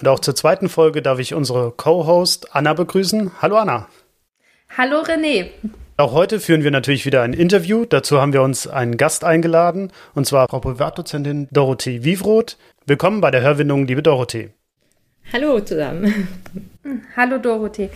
[0.00, 3.30] Und auch zur zweiten Folge darf ich unsere Co-Host Anna begrüßen.
[3.40, 3.88] Hallo Anna.
[4.76, 5.50] Hallo René.
[5.96, 7.84] Auch heute führen wir natürlich wieder ein Interview.
[7.84, 12.58] Dazu haben wir uns einen Gast eingeladen, und zwar Frau Privatdozentin Dorothee Wievroth.
[12.86, 14.50] Willkommen bei der Hörwindung, liebe Dorothee.
[15.32, 16.26] Hallo zusammen.
[17.16, 17.90] Hallo Dorothee.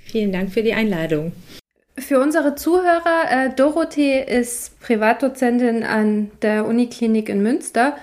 [0.00, 1.32] Vielen Dank für die Einladung.
[1.96, 7.96] Für unsere Zuhörer, äh, Dorothee ist Privatdozentin an der Uniklinik in Münster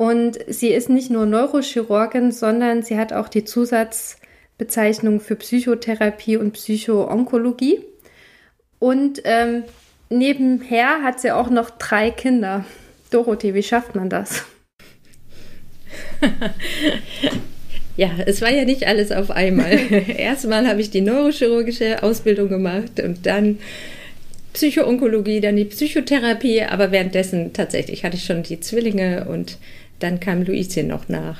[0.00, 6.52] und sie ist nicht nur Neurochirurgin, sondern sie hat auch die Zusatzbezeichnung für Psychotherapie und
[6.52, 7.80] Psychoonkologie.
[8.78, 9.64] Und ähm,
[10.08, 12.64] nebenher hat sie auch noch drei Kinder.
[13.10, 14.42] Dorothee, wie schafft man das?
[17.96, 19.78] Ja, es war ja nicht alles auf einmal.
[20.16, 23.58] Erstmal habe ich die neurochirurgische Ausbildung gemacht und dann
[24.54, 29.58] Psychoonkologie, dann die Psychotherapie, aber währenddessen tatsächlich hatte ich schon die Zwillinge und
[30.02, 31.38] dann kam Luise noch nach.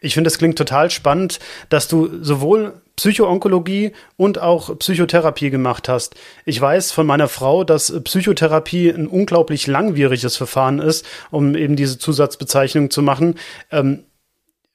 [0.00, 6.16] Ich finde, es klingt total spannend, dass du sowohl Psychoonkologie und auch Psychotherapie gemacht hast.
[6.44, 11.98] Ich weiß von meiner Frau, dass Psychotherapie ein unglaublich langwieriges Verfahren ist, um eben diese
[11.98, 13.36] Zusatzbezeichnung zu machen.
[13.70, 14.04] Ähm,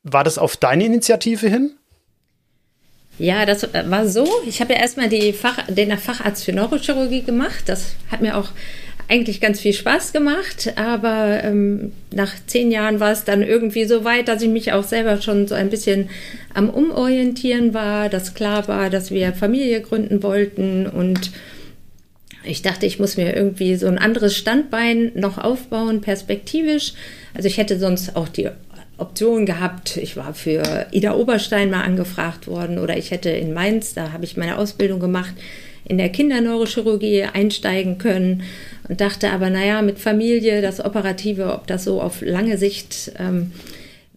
[0.03, 1.71] war das auf deine Initiative hin?
[3.19, 4.27] Ja, das war so.
[4.45, 7.63] Ich habe ja erstmal die Fach, den Facharzt für Neurochirurgie gemacht.
[7.65, 8.49] Das hat mir auch
[9.09, 14.03] eigentlich ganz viel Spaß gemacht, aber ähm, nach zehn Jahren war es dann irgendwie so
[14.03, 16.09] weit, dass ich mich auch selber schon so ein bisschen
[16.53, 21.31] am Umorientieren war, dass klar war, dass wir Familie gründen wollten und
[22.43, 26.93] ich dachte, ich muss mir irgendwie so ein anderes Standbein noch aufbauen, perspektivisch.
[27.33, 28.49] Also ich hätte sonst auch die
[28.97, 29.97] Option gehabt.
[29.97, 34.23] Ich war für Ida Oberstein mal angefragt worden oder ich hätte in Mainz, da habe
[34.23, 35.33] ich meine Ausbildung gemacht,
[35.87, 38.43] in der Kinderneurochirurgie einsteigen können
[38.87, 43.51] und dachte aber, naja, mit Familie, das Operative, ob das so auf lange Sicht ähm,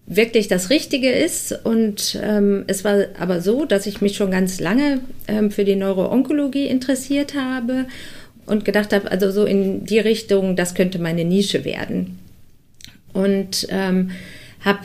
[0.06, 1.52] wirklich das Richtige ist.
[1.64, 5.76] Und ähm, es war aber so, dass ich mich schon ganz lange ähm, für die
[5.76, 7.86] Neuroonkologie interessiert habe
[8.46, 12.18] und gedacht habe, also so in die Richtung, das könnte meine Nische werden.
[13.12, 14.10] Und ähm,
[14.64, 14.80] habe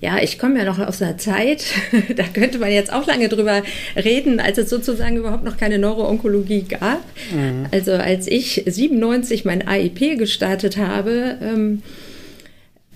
[0.00, 1.64] ja, ich komme ja noch aus einer Zeit,
[2.16, 3.62] da könnte man jetzt auch lange drüber
[3.96, 7.02] reden, als es sozusagen überhaupt noch keine Neuroonkologie gab.
[7.32, 7.66] Mhm.
[7.72, 11.82] Also als ich 97 mein AIP gestartet habe, ähm,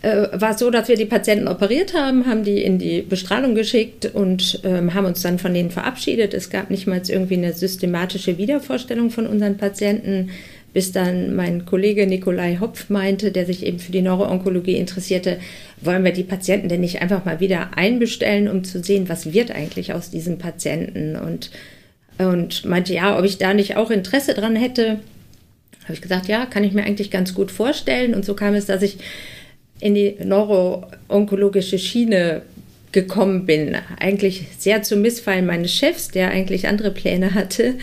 [0.03, 3.55] äh, war es so, dass wir die Patienten operiert haben, haben die in die Bestrahlung
[3.55, 6.35] geschickt und ähm, haben uns dann von denen verabschiedet.
[6.35, 10.31] Es gab nicht mal irgendwie eine systematische Wiedervorstellung von unseren Patienten
[10.73, 15.39] bis dann mein Kollege Nikolai Hopf meinte, der sich eben für die Neuroonkologie interessierte,
[15.81, 19.51] wollen wir die Patienten denn nicht einfach mal wieder einbestellen, um zu sehen, was wird
[19.51, 21.51] eigentlich aus diesen Patienten und,
[22.19, 25.01] und meinte, ja, ob ich da nicht auch Interesse dran hätte.
[25.85, 28.15] Habe ich gesagt, ja, kann ich mir eigentlich ganz gut vorstellen.
[28.15, 28.99] Und so kam es, dass ich
[29.81, 32.43] in die neuroonkologische Schiene
[32.93, 33.77] gekommen bin.
[33.99, 37.75] Eigentlich sehr zum Missfallen meines Chefs, der eigentlich andere Pläne hatte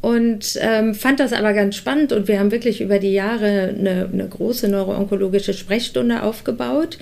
[0.00, 4.08] und ähm, fand das aber ganz spannend und wir haben wirklich über die Jahre eine,
[4.10, 6.98] eine große neuroonkologische Sprechstunde aufgebaut.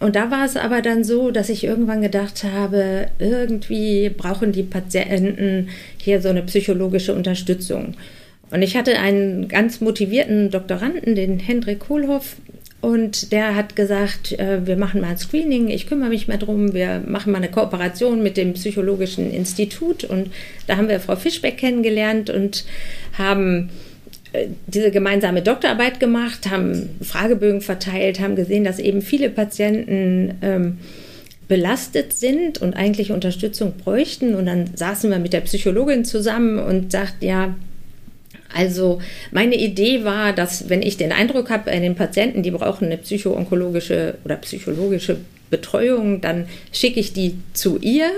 [0.00, 4.62] Und da war es aber dann so, dass ich irgendwann gedacht habe, irgendwie brauchen die
[4.62, 5.68] Patienten
[5.98, 7.94] hier so eine psychologische Unterstützung.
[8.50, 12.36] Und ich hatte einen ganz motivierten Doktoranden, den Hendrik Kohlhoff,
[12.84, 16.74] und der hat gesagt, äh, wir machen mal ein Screening, ich kümmere mich mehr drum,
[16.74, 20.04] wir machen mal eine Kooperation mit dem Psychologischen Institut.
[20.04, 20.30] Und
[20.66, 22.66] da haben wir Frau Fischbeck kennengelernt und
[23.16, 23.70] haben
[24.34, 30.78] äh, diese gemeinsame Doktorarbeit gemacht, haben Fragebögen verteilt, haben gesehen, dass eben viele Patienten ähm,
[31.48, 34.34] belastet sind und eigentlich Unterstützung bräuchten.
[34.34, 37.54] Und dann saßen wir mit der Psychologin zusammen und sagten, ja,
[38.54, 42.86] also meine Idee war, dass wenn ich den Eindruck habe, bei den Patienten, die brauchen
[42.86, 45.18] eine psychoonkologische oder psychologische
[45.50, 48.10] Betreuung, dann schicke ich die zu ihr,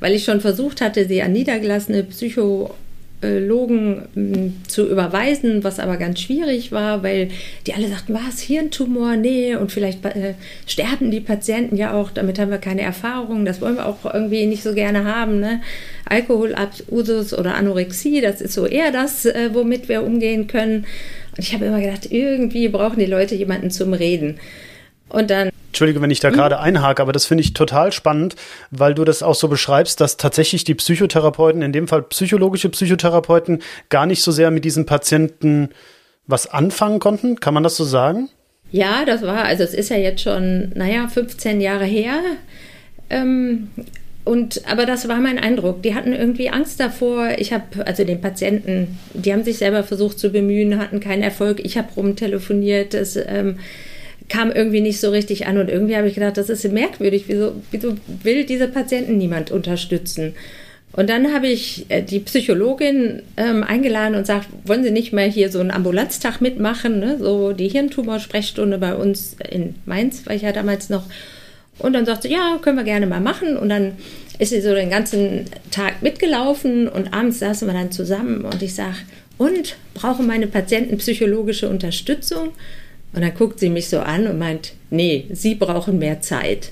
[0.00, 2.74] weil ich schon versucht hatte, sie an niedergelassene Psycho
[3.22, 7.28] Logen hm, zu überweisen, was aber ganz schwierig war, weil
[7.66, 9.16] die alle sagten, was, Hirntumor?
[9.16, 10.34] Nee, und vielleicht äh,
[10.66, 14.46] sterben die Patienten ja auch, damit haben wir keine Erfahrung, das wollen wir auch irgendwie
[14.46, 15.38] nicht so gerne haben.
[15.38, 15.60] Ne?
[16.08, 20.86] Alkoholabusus oder Anorexie, das ist so eher das, äh, womit wir umgehen können.
[21.36, 24.38] Und ich habe immer gedacht, irgendwie brauchen die Leute jemanden zum Reden.
[25.10, 25.49] Und dann
[25.80, 26.34] entschuldige, wenn ich da mhm.
[26.34, 28.36] gerade einhake, aber das finde ich total spannend,
[28.70, 33.62] weil du das auch so beschreibst, dass tatsächlich die Psychotherapeuten, in dem Fall psychologische Psychotherapeuten,
[33.88, 35.70] gar nicht so sehr mit diesen Patienten
[36.26, 37.40] was anfangen konnten.
[37.40, 38.28] Kann man das so sagen?
[38.70, 42.20] Ja, das war, also es ist ja jetzt schon, naja, 15 Jahre her.
[43.08, 43.70] Ähm,
[44.24, 45.82] und, aber das war mein Eindruck.
[45.82, 47.30] Die hatten irgendwie Angst davor.
[47.38, 51.58] Ich habe, also den Patienten, die haben sich selber versucht zu bemühen, hatten keinen Erfolg.
[51.64, 52.92] Ich habe rumtelefoniert.
[52.92, 53.56] Das ähm,
[54.30, 55.58] kam irgendwie nicht so richtig an.
[55.58, 57.24] Und irgendwie habe ich gedacht, das ist merkwürdig.
[57.26, 60.34] Wieso, wieso will diese Patienten niemand unterstützen?
[60.92, 65.30] Und dann habe ich äh, die Psychologin ähm, eingeladen und sagt, wollen Sie nicht mal
[65.30, 67.18] hier so einen Ambulanztag mitmachen, ne?
[67.18, 71.04] so die Hirntumor-Sprechstunde bei uns in Mainz, war ich ja damals noch.
[71.78, 73.56] Und dann sagt sie, ja, können wir gerne mal machen.
[73.56, 73.92] Und dann
[74.38, 78.74] ist sie so den ganzen Tag mitgelaufen und abends saßen wir dann zusammen und ich
[78.74, 78.96] sage,
[79.38, 82.50] und brauchen meine Patienten psychologische Unterstützung?
[83.12, 86.70] Und dann guckt sie mich so an und meint, nee, Sie brauchen mehr Zeit.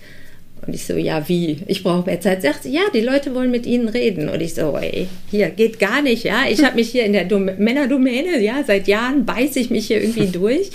[0.67, 1.59] Und ich so, ja, wie?
[1.67, 2.43] Ich brauche mehr Zeit.
[2.43, 4.29] Sagt sie, ja, die Leute wollen mit Ihnen reden.
[4.29, 6.43] Und ich so, ey, hier geht gar nicht, ja.
[6.51, 10.01] Ich habe mich hier in der Dom Männerdomäne, ja, seit Jahren beiße ich mich hier
[10.03, 10.71] irgendwie durch,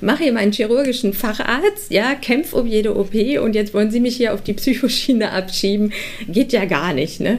[0.00, 4.16] mache hier meinen chirurgischen Facharzt, ja, kämpfe um jede OP und jetzt wollen Sie mich
[4.16, 5.92] hier auf die Psychoschiene abschieben.
[6.28, 7.38] Geht ja gar nicht, ne?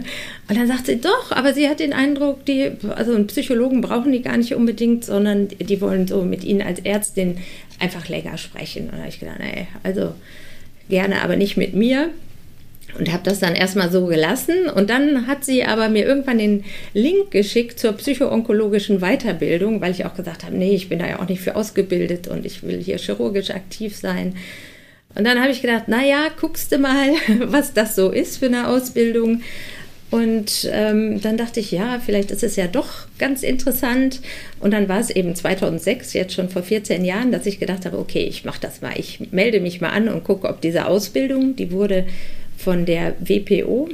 [0.50, 4.12] Und dann sagt sie, doch, aber sie hat den Eindruck, die, also einen Psychologen brauchen
[4.12, 7.38] die gar nicht unbedingt, sondern die wollen so mit Ihnen als Ärztin
[7.80, 8.86] einfach länger sprechen.
[8.86, 10.14] Und da habe ich gedacht, ey, also
[10.90, 12.10] gerne aber nicht mit mir.
[12.98, 14.68] Und habe das dann erstmal so gelassen.
[14.68, 20.06] Und dann hat sie aber mir irgendwann den Link geschickt zur psychoonkologischen Weiterbildung, weil ich
[20.06, 22.82] auch gesagt habe, nee, ich bin da ja auch nicht für ausgebildet und ich will
[22.82, 24.36] hier chirurgisch aktiv sein.
[25.16, 28.68] Und dann habe ich gedacht, naja, guckst du mal, was das so ist für eine
[28.68, 29.42] Ausbildung.
[30.12, 34.22] Und ähm, dann dachte ich, ja, vielleicht ist es ja doch ganz interessant.
[34.60, 38.00] Und dann war es eben 2006, jetzt schon vor 14 Jahren, dass ich gedacht habe,
[38.00, 38.94] okay, ich mache das mal.
[38.98, 42.08] Ich melde mich mal an und gucke, ob diese Ausbildung, die wurde
[42.58, 43.90] von der WPO,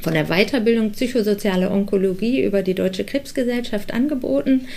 [0.00, 4.68] von der Weiterbildung Psychosoziale Onkologie über die Deutsche Krebsgesellschaft angeboten.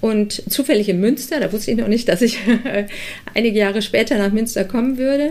[0.00, 2.38] Und zufällig in Münster, da wusste ich noch nicht, dass ich
[3.34, 5.30] einige Jahre später nach Münster kommen würde.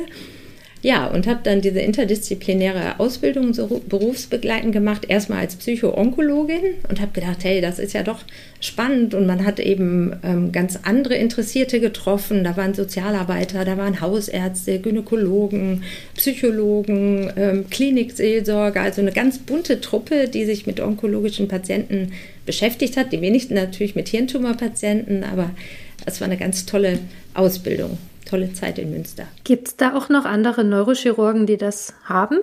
[0.82, 7.12] Ja, und habe dann diese interdisziplinäre Ausbildung so berufsbegleitend gemacht, erstmal als Psycho-Onkologin und habe
[7.12, 8.20] gedacht, hey, das ist ja doch
[8.62, 12.46] spannend und man hat eben ähm, ganz andere Interessierte getroffen.
[12.46, 15.84] Da waren Sozialarbeiter, da waren Hausärzte, Gynäkologen,
[16.16, 22.14] Psychologen, ähm, Klinikseelsorger, also eine ganz bunte Truppe, die sich mit onkologischen Patienten
[22.46, 23.12] beschäftigt hat.
[23.12, 25.50] Die wenigsten natürlich mit Hirntumorpatienten, aber
[26.06, 27.00] es war eine ganz tolle
[27.34, 27.98] Ausbildung
[28.30, 29.28] tolle Zeit in Münster.
[29.44, 32.40] Gibt es da auch noch andere Neurochirurgen, die das haben?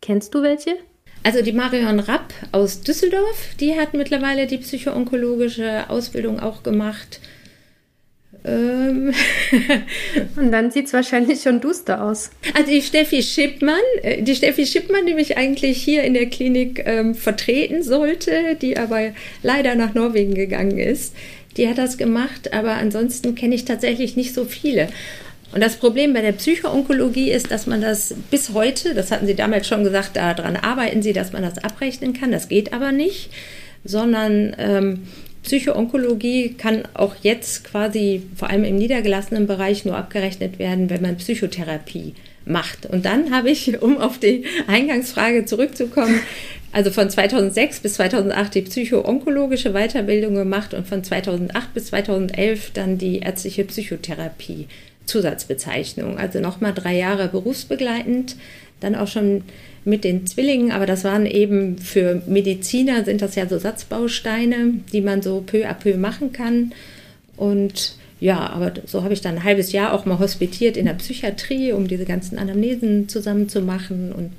[0.00, 0.76] Kennst du welche?
[1.24, 7.20] Also die Marion Rapp aus Düsseldorf, die hat mittlerweile die psychoonkologische Ausbildung auch gemacht.
[8.44, 9.12] Ähm.
[10.36, 12.30] Und dann sieht es wahrscheinlich schon duster aus.
[12.54, 16.82] Also die Steffi Schippmann, äh, die Steffi Schippmann, die mich eigentlich hier in der Klinik
[16.86, 19.10] ähm, vertreten sollte, die aber
[19.42, 21.14] leider nach Norwegen gegangen ist,
[21.56, 24.88] die hat das gemacht, aber ansonsten kenne ich tatsächlich nicht so viele.
[25.52, 29.34] Und das Problem bei der Psychoonkologie ist, dass man das bis heute, das hatten Sie
[29.34, 32.32] damals schon gesagt, daran arbeiten Sie, dass man das abrechnen kann.
[32.32, 33.30] Das geht aber nicht,
[33.84, 35.04] sondern ähm,
[35.42, 41.16] Psychoonkologie kann auch jetzt quasi vor allem im niedergelassenen Bereich nur abgerechnet werden, wenn man
[41.16, 42.14] Psychotherapie
[42.44, 42.84] macht.
[42.84, 46.20] Und dann habe ich, um auf die Eingangsfrage zurückzukommen,
[46.72, 52.98] also von 2006 bis 2008 die psychoonkologische Weiterbildung gemacht und von 2008 bis 2011 dann
[52.98, 54.66] die ärztliche Psychotherapie
[55.08, 56.18] Zusatzbezeichnung.
[56.18, 58.36] Also nochmal drei Jahre berufsbegleitend,
[58.80, 59.42] dann auch schon
[59.84, 65.00] mit den Zwillingen, aber das waren eben für Mediziner sind das ja so Satzbausteine, die
[65.00, 66.72] man so peu à peu machen kann.
[67.36, 70.94] Und ja, aber so habe ich dann ein halbes Jahr auch mal hospitiert in der
[70.94, 74.12] Psychiatrie, um diese ganzen Anamnesen zusammen zu machen.
[74.12, 74.32] Und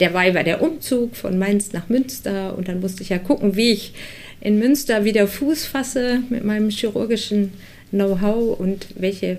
[0.00, 3.72] derweil war der Umzug von Mainz nach Münster und dann musste ich ja gucken, wie
[3.72, 3.92] ich
[4.40, 7.52] in Münster wieder Fuß fasse mit meinem chirurgischen
[7.90, 9.38] Know-how und welche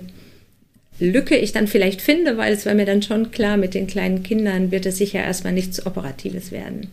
[1.00, 4.22] Lücke ich dann vielleicht finde, weil es war mir dann schon klar, mit den kleinen
[4.22, 6.90] Kindern wird es sicher erstmal nichts Operatives werden.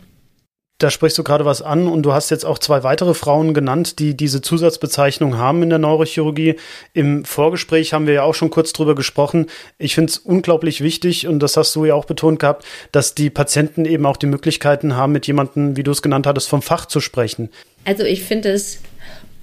[0.78, 3.98] Da sprichst du gerade was an und du hast jetzt auch zwei weitere Frauen genannt,
[3.98, 6.56] die diese Zusatzbezeichnung haben in der Neurochirurgie.
[6.92, 9.46] Im Vorgespräch haben wir ja auch schon kurz drüber gesprochen.
[9.78, 13.30] Ich finde es unglaublich wichtig und das hast du ja auch betont gehabt, dass die
[13.30, 16.88] Patienten eben auch die Möglichkeiten haben, mit jemandem, wie du es genannt hattest, vom Fach
[16.88, 17.50] zu sprechen.
[17.86, 18.80] Also ich finde es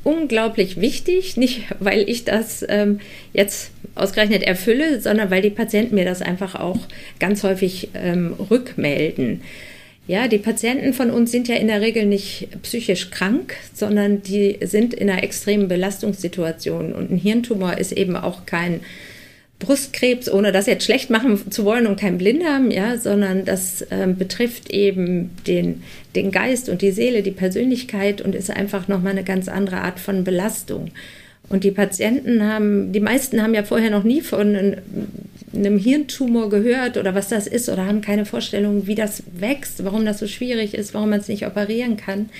[0.04, 3.00] unglaublich wichtig, nicht weil ich das ähm,
[3.32, 6.80] jetzt ausgerechnet erfülle, sondern weil die Patienten mir das einfach auch
[7.20, 9.42] ganz häufig ähm, rückmelden.
[10.08, 14.58] Ja, die Patienten von uns sind ja in der Regel nicht psychisch krank, sondern die
[14.62, 16.92] sind in einer extremen Belastungssituation.
[16.92, 18.80] Und ein Hirntumor ist eben auch kein
[19.62, 24.16] Brustkrebs, ohne das jetzt schlecht machen zu wollen und kein Blinddarm, ja, sondern das ähm,
[24.16, 25.82] betrifft eben den,
[26.14, 30.00] den Geist und die Seele, die Persönlichkeit und ist einfach nochmal eine ganz andere Art
[30.00, 30.90] von Belastung.
[31.48, 34.76] Und die Patienten haben, die meisten haben ja vorher noch nie von
[35.54, 40.04] einem Hirntumor gehört oder was das ist oder haben keine Vorstellung, wie das wächst, warum
[40.04, 42.30] das so schwierig ist, warum man es nicht operieren kann.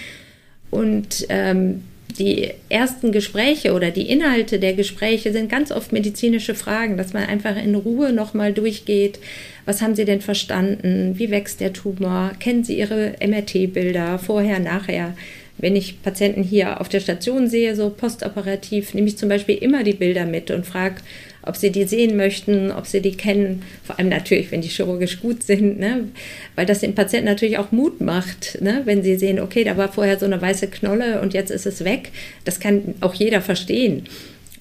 [0.71, 1.83] Und ähm,
[2.19, 7.25] die ersten Gespräche oder die Inhalte der Gespräche sind ganz oft medizinische Fragen, dass man
[7.25, 9.19] einfach in Ruhe nochmal durchgeht.
[9.65, 11.19] Was haben Sie denn verstanden?
[11.19, 12.33] Wie wächst der Tumor?
[12.39, 15.15] Kennen Sie Ihre MRT-Bilder vorher, nachher?
[15.59, 19.85] Wenn ich Patienten hier auf der Station sehe, so postoperativ, nehme ich zum Beispiel immer
[19.85, 20.97] die Bilder mit und frage,
[21.45, 23.63] ob sie die sehen möchten, ob sie die kennen.
[23.85, 26.09] Vor allem natürlich, wenn die chirurgisch gut sind, ne?
[26.55, 28.83] weil das den Patienten natürlich auch Mut macht, ne?
[28.85, 31.85] wenn sie sehen, okay, da war vorher so eine weiße Knolle und jetzt ist es
[31.85, 32.11] weg.
[32.45, 34.05] Das kann auch jeder verstehen.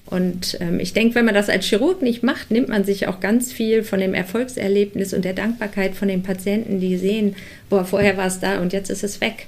[0.06, 3.20] Und ähm, ich denke, wenn man das als Chirurg nicht macht, nimmt man sich auch
[3.20, 7.34] ganz viel von dem Erfolgserlebnis und der Dankbarkeit von den Patienten, die sehen,
[7.70, 9.46] boah, vorher war es da und jetzt ist es weg.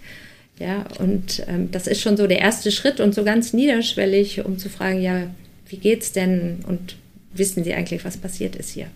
[0.59, 4.57] Ja, und ähm, das ist schon so der erste Schritt und so ganz niederschwellig, um
[4.57, 5.27] zu fragen, ja,
[5.69, 6.97] wie geht's denn und
[7.39, 8.89] wissen Sie eigentlich, was passiert ist hier?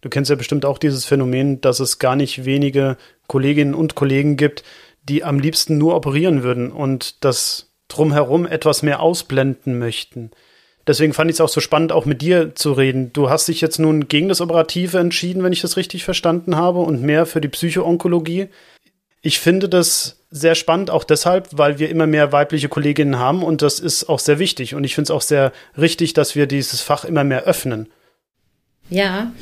[0.00, 4.36] Du kennst ja bestimmt auch dieses Phänomen, dass es gar nicht wenige Kolleginnen und Kollegen
[4.36, 4.62] gibt,
[5.08, 10.30] die am liebsten nur operieren würden und das drumherum etwas mehr ausblenden möchten.
[10.86, 13.12] Deswegen fand ich es auch so spannend, auch mit dir zu reden.
[13.12, 16.78] Du hast dich jetzt nun gegen das Operative entschieden, wenn ich das richtig verstanden habe,
[16.80, 18.48] und mehr für die Psychoonkologie.
[19.26, 23.60] Ich finde das sehr spannend, auch deshalb, weil wir immer mehr weibliche Kolleginnen haben und
[23.60, 24.76] das ist auch sehr wichtig.
[24.76, 27.88] Und ich finde es auch sehr richtig, dass wir dieses Fach immer mehr öffnen.
[28.88, 29.32] Ja.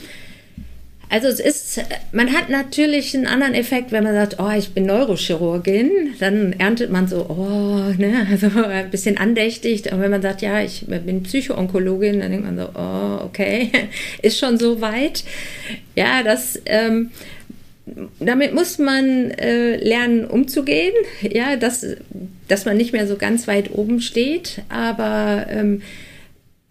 [1.11, 4.87] Also es ist, man hat natürlich einen anderen Effekt, wenn man sagt, oh, ich bin
[4.87, 9.93] Neurochirurgin, dann erntet man so, oh, ne, also ein bisschen andächtig.
[9.93, 13.71] Und wenn man sagt, ja, ich bin Psychoonkologin, dann denkt man so, oh, okay,
[14.23, 15.25] ist schon so weit.
[15.95, 17.11] Ja, das ähm,
[18.19, 20.95] damit muss man äh, lernen, umzugehen.
[21.23, 21.87] Ja, dass,
[22.49, 24.63] dass man nicht mehr so ganz weit oben steht.
[24.69, 25.83] Aber ähm,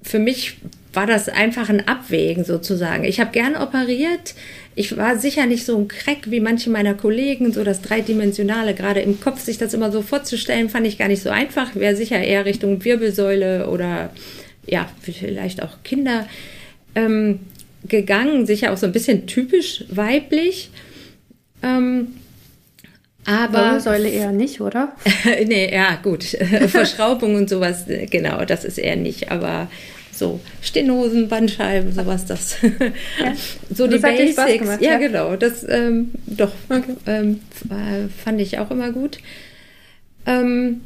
[0.02, 0.58] für mich
[0.94, 3.04] war das einfach ein Abwägen sozusagen.
[3.04, 4.36] Ich habe gern operiert.
[4.76, 9.02] Ich war sicher nicht so ein Crack wie manche meiner Kollegen, so das Dreidimensionale, gerade
[9.02, 11.76] im Kopf sich das immer so vorzustellen, fand ich gar nicht so einfach.
[11.76, 14.10] Wäre sicher eher Richtung Wirbelsäule oder
[14.66, 16.28] ja, vielleicht auch Kinder
[16.96, 17.40] ähm,
[17.88, 18.46] gegangen.
[18.46, 20.70] Sicher auch so ein bisschen typisch weiblich.
[21.64, 22.10] Ähm,
[23.26, 24.94] aber Wirbelsäule eher nicht, oder?
[25.46, 26.24] nee, ja, gut.
[26.68, 29.32] Verschraubung und sowas, genau, das ist eher nicht.
[29.32, 29.70] Aber
[30.12, 32.58] so Stenosen, Bandscheiben, sowas, das.
[32.62, 33.34] Ja.
[33.74, 34.60] so das die Basics.
[34.60, 35.36] Gemacht, ja, ja, genau.
[35.36, 36.96] Das ähm, doch okay.
[37.06, 37.40] ähm,
[38.24, 39.20] fand ich auch immer gut.
[40.26, 40.82] Ähm,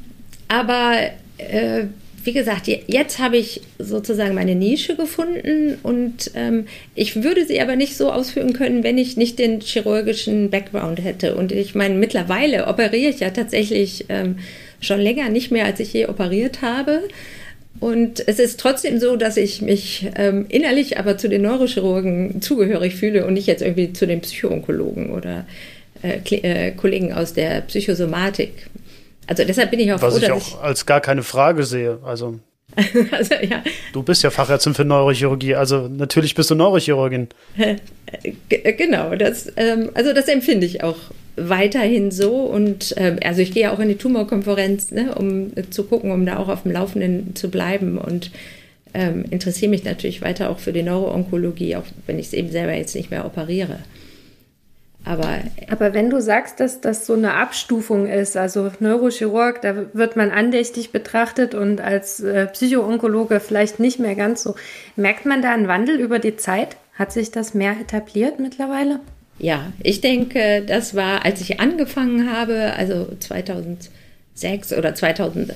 [0.48, 0.96] aber
[1.38, 1.86] äh,
[2.28, 7.78] wie gesagt, jetzt habe ich sozusagen meine Nische gefunden und ähm, ich würde sie aber
[7.78, 11.36] nicht so ausführen können, wenn ich nicht den chirurgischen Background hätte.
[11.36, 14.40] Und ich meine, mittlerweile operiere ich ja tatsächlich ähm,
[14.82, 17.04] schon länger nicht mehr, als ich je operiert habe.
[17.80, 22.96] Und es ist trotzdem so, dass ich mich ähm, innerlich aber zu den Neurochirurgen zugehörig
[22.96, 25.46] fühle und nicht jetzt irgendwie zu den Psychoonkologen oder
[26.04, 28.52] äh, äh, Kollegen aus der Psychosomatik.
[29.28, 32.00] Also deshalb bin ich auch Was froh, ich auch ich als gar keine Frage sehe.
[32.04, 32.40] Also,
[33.12, 33.64] also ja.
[33.94, 37.30] du bist ja Fachärztin für Neurochirurgie, also natürlich bist du Neurochirurgin.
[38.48, 40.96] Genau, das, ähm, also das empfinde ich auch
[41.36, 46.12] weiterhin so und ähm, also ich gehe auch in die Tumorkonferenz, ne, um zu gucken,
[46.12, 48.32] um da auch auf dem Laufenden zu bleiben und
[48.94, 52.74] ähm, interessiere mich natürlich weiter auch für die Neuroonkologie, auch wenn ich es eben selber
[52.74, 53.80] jetzt nicht mehr operiere.
[55.08, 60.18] Aber, Aber wenn du sagst, dass das so eine Abstufung ist, also Neurochirurg, da wird
[60.18, 64.56] man andächtig betrachtet und als äh, Psychoonkologe vielleicht nicht mehr ganz so.
[64.98, 66.76] Merkt man da einen Wandel über die Zeit?
[66.94, 69.00] Hat sich das mehr etabliert mittlerweile?
[69.40, 75.56] Ja, ich denke, das war, als ich angefangen habe, also 2006 oder 2008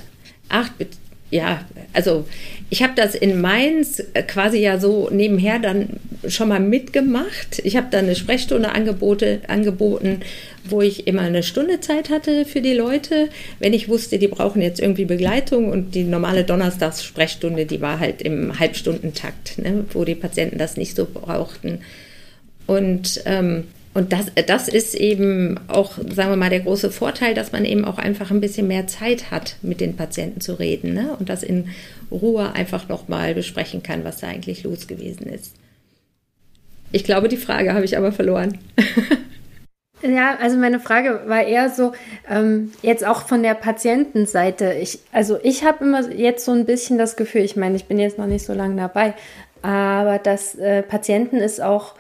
[1.31, 1.61] ja,
[1.93, 2.25] also
[2.69, 5.87] ich habe das in Mainz äh, quasi ja so nebenher dann
[6.27, 7.61] schon mal mitgemacht.
[7.63, 10.21] Ich habe dann eine Sprechstunde angebote, angeboten,
[10.63, 14.61] wo ich immer eine Stunde Zeit hatte für die Leute, wenn ich wusste, die brauchen
[14.61, 20.15] jetzt irgendwie Begleitung und die normale Donnerstags-Sprechstunde, die war halt im Halbstundentakt, ne, wo die
[20.15, 21.79] Patienten das nicht so brauchten.
[22.67, 27.51] Und ähm, und das, das ist eben auch, sagen wir mal, der große Vorteil, dass
[27.51, 31.15] man eben auch einfach ein bisschen mehr Zeit hat, mit den Patienten zu reden ne?
[31.19, 31.69] und das in
[32.09, 35.55] Ruhe einfach nochmal besprechen kann, was da eigentlich los gewesen ist.
[36.91, 38.57] Ich glaube, die Frage habe ich aber verloren.
[40.03, 41.91] Ja, also meine Frage war eher so,
[42.27, 44.73] ähm, jetzt auch von der Patientenseite.
[44.73, 47.99] Ich, also ich habe immer jetzt so ein bisschen das Gefühl, ich meine, ich bin
[47.99, 49.13] jetzt noch nicht so lange dabei,
[49.61, 51.93] aber dass äh, Patienten es auch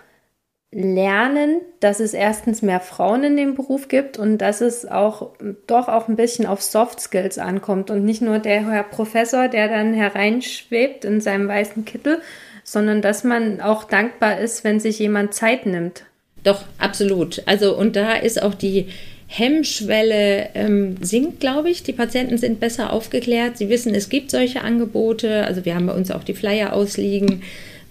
[0.71, 5.33] lernen, dass es erstens mehr Frauen in dem Beruf gibt und dass es auch
[5.67, 9.67] doch auch ein bisschen auf Soft Skills ankommt und nicht nur der Herr Professor, der
[9.67, 12.21] dann hereinschwebt in seinem weißen Kittel,
[12.63, 16.03] sondern dass man auch dankbar ist, wenn sich jemand Zeit nimmt.
[16.43, 17.43] Doch, absolut.
[17.45, 18.87] Also und da ist auch die
[19.27, 21.83] Hemmschwelle ähm, sinkt, glaube ich.
[21.83, 23.57] Die Patienten sind besser aufgeklärt.
[23.57, 25.45] Sie wissen, es gibt solche Angebote.
[25.45, 27.41] Also wir haben bei uns auch die Flyer ausliegen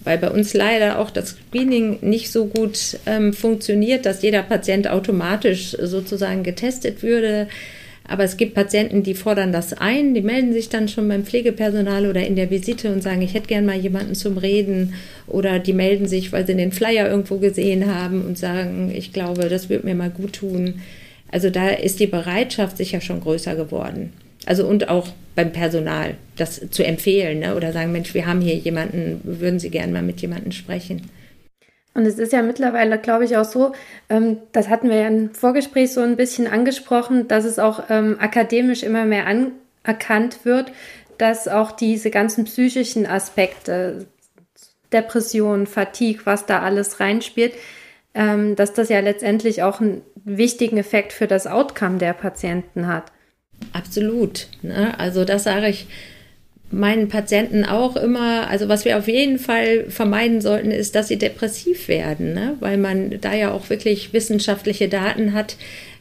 [0.03, 4.89] weil bei uns leider auch das Screening nicht so gut ähm, funktioniert, dass jeder Patient
[4.89, 7.49] automatisch sozusagen getestet würde.
[8.11, 12.07] Aber es gibt Patienten, die fordern das ein, die melden sich dann schon beim Pflegepersonal
[12.07, 14.95] oder in der Visite und sagen, ich hätte gern mal jemanden zum Reden.
[15.29, 19.49] Oder die melden sich, weil sie den Flyer irgendwo gesehen haben und sagen, ich glaube,
[19.49, 20.81] das würde mir mal gut tun.
[21.31, 24.13] Also da ist die Bereitschaft sicher schon größer geworden.
[24.45, 27.55] Also und auch beim Personal, das zu empfehlen ne?
[27.55, 31.03] oder sagen, Mensch, wir haben hier jemanden, würden Sie gerne mal mit jemandem sprechen.
[31.95, 33.73] Und es ist ja mittlerweile, glaube ich, auch so,
[34.09, 38.17] ähm, das hatten wir ja im Vorgespräch so ein bisschen angesprochen, dass es auch ähm,
[38.21, 40.73] akademisch immer mehr anerkannt wird,
[41.19, 44.07] dass auch diese ganzen psychischen Aspekte,
[44.93, 47.55] Depression, Fatigue, was da alles reinspielt,
[48.15, 53.05] ähm, dass das ja letztendlich auch einen wichtigen Effekt für das Outcome der Patienten hat.
[53.73, 54.49] Absolut.
[54.63, 54.99] Ne?
[54.99, 55.87] Also das sage ich
[56.71, 58.49] meinen Patienten auch immer.
[58.49, 62.57] Also was wir auf jeden Fall vermeiden sollten, ist, dass sie depressiv werden, ne?
[62.61, 65.57] weil man da ja auch wirklich wissenschaftliche Daten hat,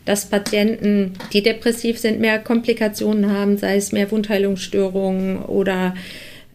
[0.06, 5.96] dass Patienten, die depressiv sind, mehr Komplikationen haben, sei es mehr Wundheilungsstörungen oder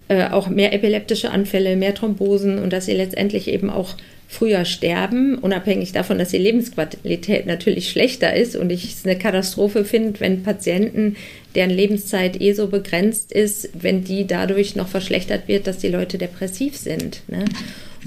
[0.09, 3.95] äh, auch mehr epileptische Anfälle, mehr Thrombosen und dass sie letztendlich eben auch
[4.29, 9.85] früher sterben, unabhängig davon, dass die Lebensqualität natürlich schlechter ist und ich es eine Katastrophe
[9.85, 11.17] finde, wenn Patienten,
[11.55, 16.19] deren Lebenszeit eh so begrenzt ist, wenn die dadurch noch verschlechtert wird, dass die Leute
[16.19, 17.21] depressiv sind.
[17.29, 17.45] Ne?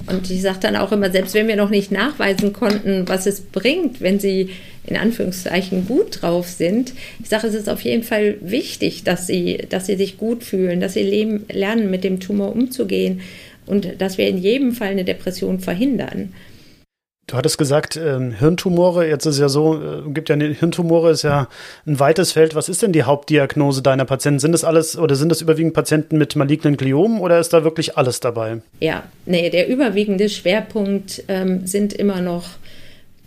[0.05, 3.41] Und ich sage dann auch immer, selbst wenn wir noch nicht nachweisen konnten, was es
[3.41, 4.49] bringt, wenn sie
[4.85, 9.57] in Anführungszeichen gut drauf sind, ich sage, es ist auf jeden Fall wichtig, dass sie,
[9.69, 13.21] dass sie sich gut fühlen, dass sie leben, lernen, mit dem Tumor umzugehen
[13.67, 16.33] und dass wir in jedem Fall eine Depression verhindern.
[17.29, 21.49] Du hattest gesagt, äh, Hirntumore, jetzt ist ja so, äh, gibt ja Hirntumore, ist ja
[21.85, 22.55] ein weites Feld.
[22.55, 24.39] Was ist denn die Hauptdiagnose deiner Patienten?
[24.39, 27.97] Sind das alles oder sind das überwiegend Patienten mit malignen Gliomen oder ist da wirklich
[27.97, 28.61] alles dabei?
[28.79, 32.45] Ja, nee, der überwiegende Schwerpunkt ähm, sind immer noch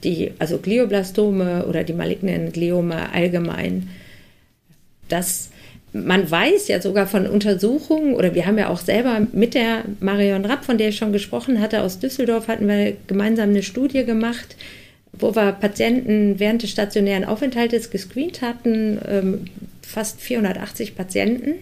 [0.02, 3.90] die, also Glioblastome oder die malignen Gliome allgemein.
[5.10, 5.49] Das
[5.92, 10.44] man weiß ja sogar von Untersuchungen, oder wir haben ja auch selber mit der Marion
[10.44, 14.56] Rapp, von der ich schon gesprochen hatte, aus Düsseldorf, hatten wir gemeinsam eine Studie gemacht,
[15.12, 19.44] wo wir Patienten während des stationären Aufenthaltes gescreent hatten, ähm,
[19.82, 21.54] fast 480 Patienten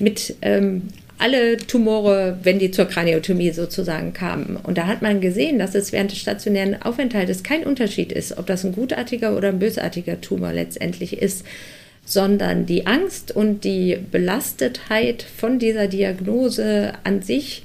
[0.00, 0.82] mit ähm,
[1.18, 4.56] alle Tumore, wenn die zur Kraniotomie sozusagen kamen.
[4.62, 8.46] Und da hat man gesehen, dass es während des stationären Aufenthaltes kein Unterschied ist, ob
[8.46, 11.44] das ein gutartiger oder ein bösartiger Tumor letztendlich ist
[12.06, 17.64] sondern die Angst und die Belastetheit von dieser Diagnose an sich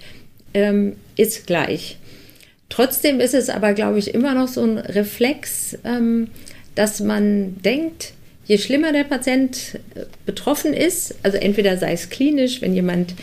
[0.54, 1.98] ähm, ist gleich.
[2.68, 6.30] Trotzdem ist es aber, glaube ich, immer noch so ein Reflex, ähm,
[6.74, 8.14] dass man denkt,
[8.46, 13.14] je schlimmer der Patient äh, betroffen ist, also entweder sei es klinisch, wenn jemand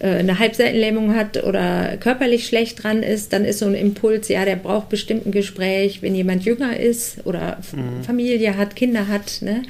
[0.00, 4.44] äh, eine Halbseitenlähmung hat oder körperlich schlecht dran ist, dann ist so ein Impuls, ja,
[4.44, 8.04] der braucht bestimmt ein Gespräch, wenn jemand jünger ist oder mhm.
[8.04, 9.62] Familie hat, Kinder hat, ne?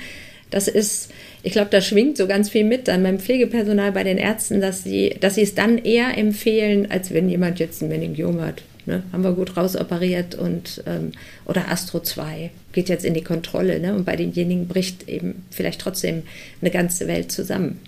[0.51, 1.11] Das ist,
[1.43, 4.83] ich glaube, da schwingt so ganz viel mit dann beim Pflegepersonal, bei den Ärzten, dass
[4.83, 8.63] sie, dass sie es dann eher empfehlen, als wenn jemand jetzt ein Meningiom hat.
[8.87, 9.03] Ne?
[9.13, 11.13] Haben wir gut rausoperiert und ähm,
[11.45, 13.95] oder Astro 2 geht jetzt in die Kontrolle, ne?
[13.95, 16.23] Und bei denjenigen bricht eben vielleicht trotzdem
[16.63, 17.81] eine ganze Welt zusammen.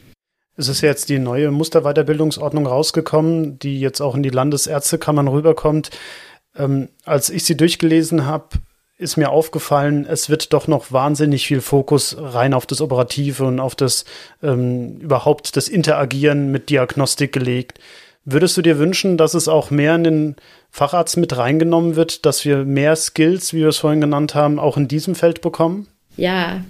[0.59, 5.91] Es ist jetzt die neue Musterweiterbildungsordnung rausgekommen, die jetzt auch in die Landesärztekammern rüberkommt.
[6.55, 8.59] Ähm, als ich sie durchgelesen habe,
[9.01, 13.59] ist mir aufgefallen, es wird doch noch wahnsinnig viel Fokus rein auf das Operative und
[13.59, 14.05] auf das
[14.43, 17.81] ähm, überhaupt das Interagieren mit Diagnostik gelegt.
[18.25, 20.37] Würdest du dir wünschen, dass es auch mehr in den
[20.71, 24.77] Facharzt mit reingenommen wird, dass wir mehr Skills, wie wir es vorhin genannt haben, auch
[24.77, 25.89] in diesem Feld bekommen?
[26.17, 26.63] Ja,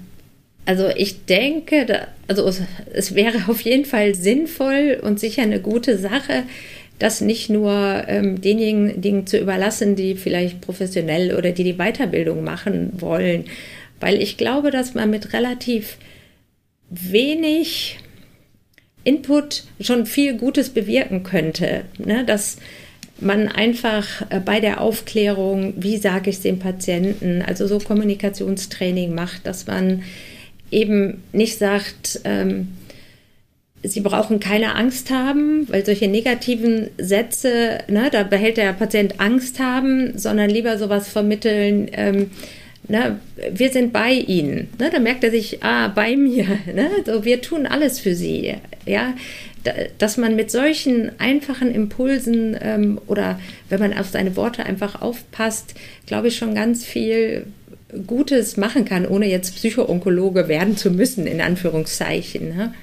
[0.66, 2.62] also ich denke, da, also es,
[2.92, 6.44] es wäre auf jeden Fall sinnvoll und sicher eine gute Sache,
[7.00, 12.92] das nicht nur ähm, denjenigen zu überlassen, die vielleicht professionell oder die die Weiterbildung machen
[13.00, 13.46] wollen,
[13.98, 15.96] weil ich glaube, dass man mit relativ
[16.90, 17.98] wenig
[19.02, 21.84] Input schon viel Gutes bewirken könnte.
[21.98, 22.24] Ne?
[22.24, 22.58] Dass
[23.18, 29.14] man einfach äh, bei der Aufklärung, wie sage ich es dem Patienten, also so Kommunikationstraining
[29.14, 30.02] macht, dass man
[30.70, 32.68] eben nicht sagt, ähm,
[33.82, 39.58] Sie brauchen keine Angst haben, weil solche negativen Sätze, ne, da behält der Patient Angst
[39.58, 42.30] haben, sondern lieber sowas vermitteln, ähm,
[42.88, 43.18] ne,
[43.52, 44.68] wir sind bei Ihnen.
[44.78, 46.44] Ne, da merkt er sich, ah, bei mir.
[46.74, 48.54] Ne, so, wir tun alles für Sie.
[48.84, 49.14] Ja,
[49.98, 53.38] dass man mit solchen einfachen Impulsen ähm, oder
[53.68, 55.74] wenn man auf seine Worte einfach aufpasst,
[56.06, 57.46] glaube ich schon ganz viel
[58.06, 62.56] Gutes machen kann, ohne jetzt Psychoonkologe werden zu müssen, in Anführungszeichen.
[62.56, 62.74] Ne?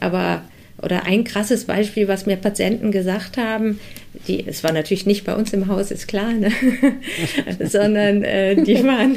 [0.00, 0.42] Aber
[0.82, 3.80] oder ein krasses Beispiel, was mir Patienten gesagt haben,
[4.28, 6.50] die, es war natürlich nicht bei uns im Haus, ist klar, ne?
[7.60, 9.16] sondern äh, die waren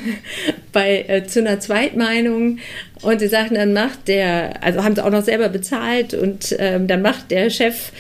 [0.71, 2.59] bei äh, zu einer Zweitmeinung
[3.01, 6.87] und sie sagten, dann macht der, also haben sie auch noch selber bezahlt und ähm,
[6.87, 7.91] dann macht der Chef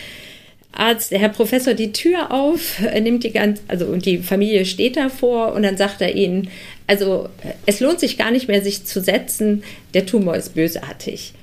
[0.71, 4.95] Arzt, der Herr Professor, die Tür auf, nimmt die ganz, also und die Familie steht
[4.95, 6.51] davor und dann sagt er ihnen,
[6.85, 7.29] also
[7.65, 9.63] es lohnt sich gar nicht mehr, sich zu setzen,
[9.95, 11.33] der Tumor ist bösartig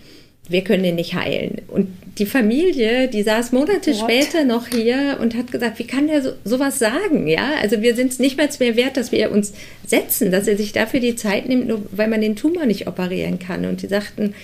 [0.48, 1.62] wir können den nicht heilen.
[1.68, 3.98] Und die Familie, die saß Monate What?
[3.98, 7.26] später noch hier und hat gesagt, wie kann der so, sowas sagen?
[7.26, 9.54] Ja, also wir sind es nicht mehr mehr wert, dass wir uns
[9.86, 13.38] setzen, dass er sich dafür die Zeit nimmt, nur weil man den Tumor nicht operieren
[13.38, 13.64] kann.
[13.64, 14.34] Und die sagten,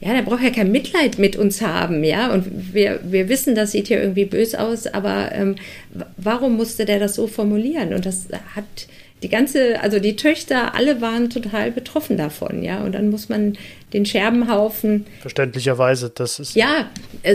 [0.00, 2.32] ja, der braucht ja kein Mitleid mit uns haben, ja.
[2.32, 5.56] Und wir, wir wissen, das sieht hier irgendwie bös aus, aber ähm,
[6.16, 7.92] warum musste der das so formulieren?
[7.92, 8.64] Und das hat
[9.22, 12.82] die ganze, also die Töchter, alle waren total betroffen davon, ja.
[12.82, 13.58] Und dann muss man
[13.92, 15.06] den Scherbenhaufen.
[15.20, 16.54] Verständlicherweise, das ist.
[16.54, 16.86] Ja,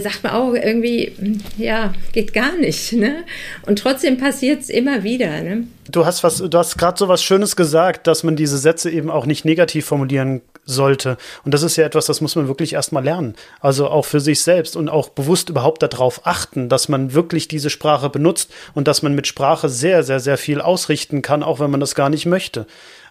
[0.01, 3.23] sagt man auch irgendwie, ja, geht gar nicht, ne?
[3.65, 5.67] Und trotzdem passiert es immer wieder, ne?
[5.89, 9.11] Du hast was, du hast gerade so was Schönes gesagt, dass man diese Sätze eben
[9.11, 11.17] auch nicht negativ formulieren sollte.
[11.43, 13.35] Und das ist ja etwas, das muss man wirklich erstmal lernen.
[13.59, 17.69] Also auch für sich selbst und auch bewusst überhaupt darauf achten, dass man wirklich diese
[17.69, 21.69] Sprache benutzt und dass man mit Sprache sehr, sehr, sehr viel ausrichten kann, auch wenn
[21.69, 22.65] man das gar nicht möchte.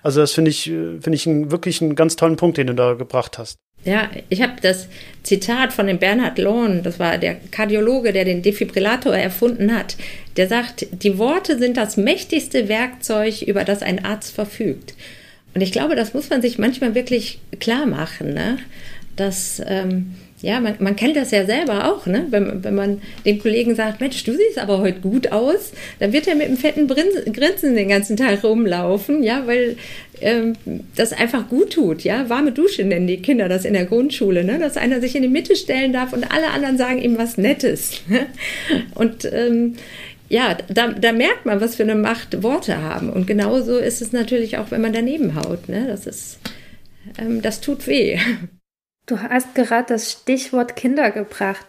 [0.05, 2.75] Also das finde ich, äh, finde ich einen, wirklich einen ganz tollen Punkt, den du
[2.75, 3.57] da gebracht hast.
[3.85, 4.89] Ja, ich habe das
[5.23, 9.97] Zitat von dem Bernhard Lohn, das war der Kardiologe, der den Defibrillator erfunden hat.
[10.37, 14.95] Der sagt, die Worte sind das mächtigste Werkzeug, über das ein Arzt verfügt.
[15.55, 18.59] Und ich glaube, das muss man sich manchmal wirklich klar machen, ne?
[19.17, 22.27] dass ähm, ja, man, man kennt das ja selber auch, ne?
[22.31, 26.27] wenn, wenn man dem Kollegen sagt, Mensch, du siehst aber heute gut aus, dann wird
[26.27, 29.77] er mit einem fetten Grinsen den ganzen Tag rumlaufen, ja, weil
[30.21, 30.55] ähm,
[30.97, 32.29] das einfach gut tut, ja.
[32.29, 34.59] Warme Dusche nennen die Kinder das in der Grundschule, ne?
[34.59, 38.03] dass einer sich in die Mitte stellen darf und alle anderen sagen ihm was Nettes.
[38.09, 38.27] Ne?
[38.95, 39.77] und ähm,
[40.29, 43.11] ja, da, da, merkt man, was für eine Macht Worte haben.
[43.11, 45.69] Und genauso ist es natürlich auch, wenn man daneben haut.
[45.69, 45.87] Ne?
[45.87, 46.39] Das ist,
[47.19, 48.19] ähm, das tut weh.
[49.07, 51.67] Du hast gerade das Stichwort Kinder gebracht.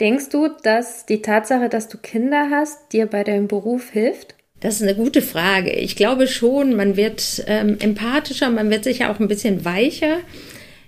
[0.00, 4.34] Denkst du, dass die Tatsache, dass du Kinder hast, dir bei deinem Beruf hilft?
[4.60, 5.70] Das ist eine gute Frage.
[5.70, 10.18] Ich glaube schon, man wird ähm, empathischer, man wird sicher auch ein bisschen weicher.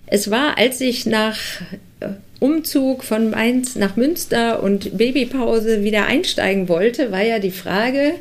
[0.07, 1.37] Es war, als ich nach
[1.99, 2.07] äh,
[2.39, 8.15] Umzug von Mainz nach Münster und Babypause wieder einsteigen wollte, war ja die Frage,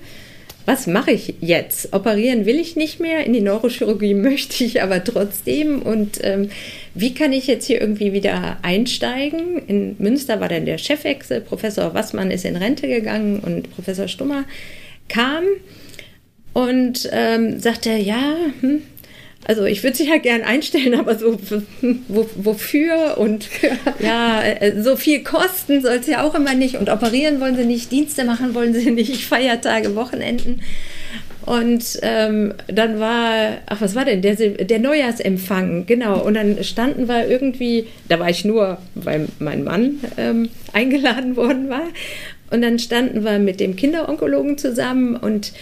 [0.67, 1.93] was mache ich jetzt?
[1.93, 5.83] Operieren will ich nicht mehr, in die Neurochirurgie möchte ich aber trotzdem.
[5.83, 6.51] Und ähm,
[6.95, 9.59] wie kann ich jetzt hier irgendwie wieder einsteigen?
[9.67, 14.45] In Münster war dann der Chefwechsel, Professor Wassmann ist in Rente gegangen und Professor Stummer
[15.09, 15.45] kam
[16.53, 18.83] und ähm, sagte, ja, hm,
[19.47, 21.39] also ich würde sich halt gern einstellen, aber so
[22.09, 23.49] wo, wofür und
[24.01, 27.65] ja, äh, so viel kosten soll es ja auch immer nicht und operieren wollen sie
[27.65, 30.61] nicht, Dienste machen wollen sie nicht, Feiertage, Wochenenden.
[31.47, 36.21] Und ähm, dann war, ach, was war denn, der, der Neujahrsempfang, genau.
[36.23, 41.71] Und dann standen wir irgendwie, da war ich nur, weil mein Mann ähm, eingeladen worden
[41.71, 41.89] war.
[42.51, 45.53] Und dann standen wir mit dem Kinderonkologen zusammen und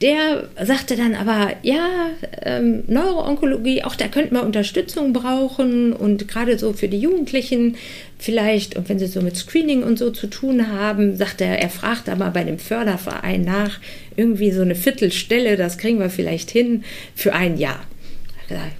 [0.00, 2.10] der sagte dann aber, ja,
[2.42, 7.76] ähm, Neuroonkologie, auch da könnte man Unterstützung brauchen und gerade so für die Jugendlichen
[8.18, 11.70] vielleicht, und wenn sie so mit Screening und so zu tun haben, sagt er, er
[11.70, 13.80] fragt aber bei dem Förderverein nach,
[14.16, 17.80] irgendwie so eine Viertelstelle, das kriegen wir vielleicht hin für ein Jahr.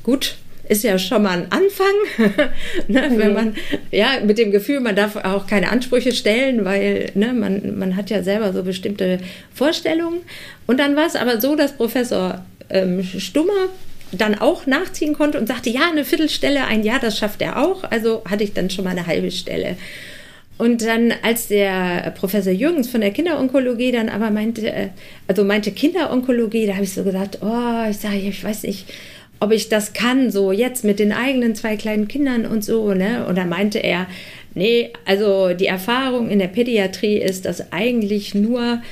[0.03, 0.37] Gut,
[0.69, 1.95] ist ja schon mal ein Anfang,
[2.89, 3.19] ne, mhm.
[3.19, 3.57] wenn man,
[3.91, 8.11] ja, mit dem Gefühl, man darf auch keine Ansprüche stellen, weil ne, man, man hat
[8.11, 9.19] ja selber so bestimmte
[9.53, 10.21] Vorstellungen.
[10.67, 13.69] Und dann war es aber so, dass Professor ähm, Stummer
[14.13, 17.85] dann auch nachziehen konnte und sagte, ja, eine Viertelstelle, ein Jahr, das schafft er auch.
[17.85, 19.77] Also hatte ich dann schon mal eine halbe Stelle.
[20.57, 24.89] Und dann, als der Professor Jürgens von der Kinderonkologie dann aber meinte, äh,
[25.27, 28.87] also meinte Kinderonkologie, da habe ich so gedacht, oh, ich sage, ich weiß nicht,
[29.41, 33.27] ob ich das kann, so jetzt mit den eigenen zwei kleinen Kindern und so, ne?
[33.27, 34.07] Und dann meinte er,
[34.55, 38.83] nee, also die Erfahrung in der Pädiatrie ist, dass eigentlich nur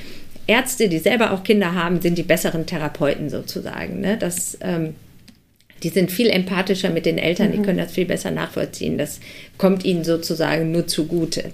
[0.45, 4.17] Ärzte, die selber auch Kinder haben, sind die besseren Therapeuten sozusagen, ne?
[4.17, 4.95] Das, ähm,
[5.81, 7.51] die sind viel empathischer mit den Eltern, mhm.
[7.53, 8.97] die können das viel besser nachvollziehen.
[8.97, 9.19] Das
[9.57, 11.51] kommt ihnen sozusagen nur zugute.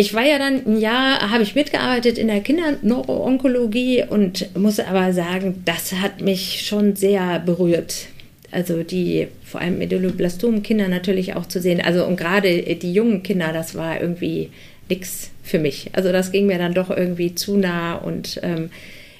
[0.00, 5.12] Ich war ja dann ein Jahr, habe ich mitgearbeitet in der Kinderneuroonkologie und muss aber
[5.12, 8.06] sagen, das hat mich schon sehr berührt.
[8.50, 11.82] Also die vor allem Medulloblastom-Kinder natürlich auch zu sehen.
[11.82, 14.48] Also und gerade die jungen Kinder, das war irgendwie
[14.88, 15.90] nichts für mich.
[15.92, 18.70] Also das ging mir dann doch irgendwie zu nah und ähm,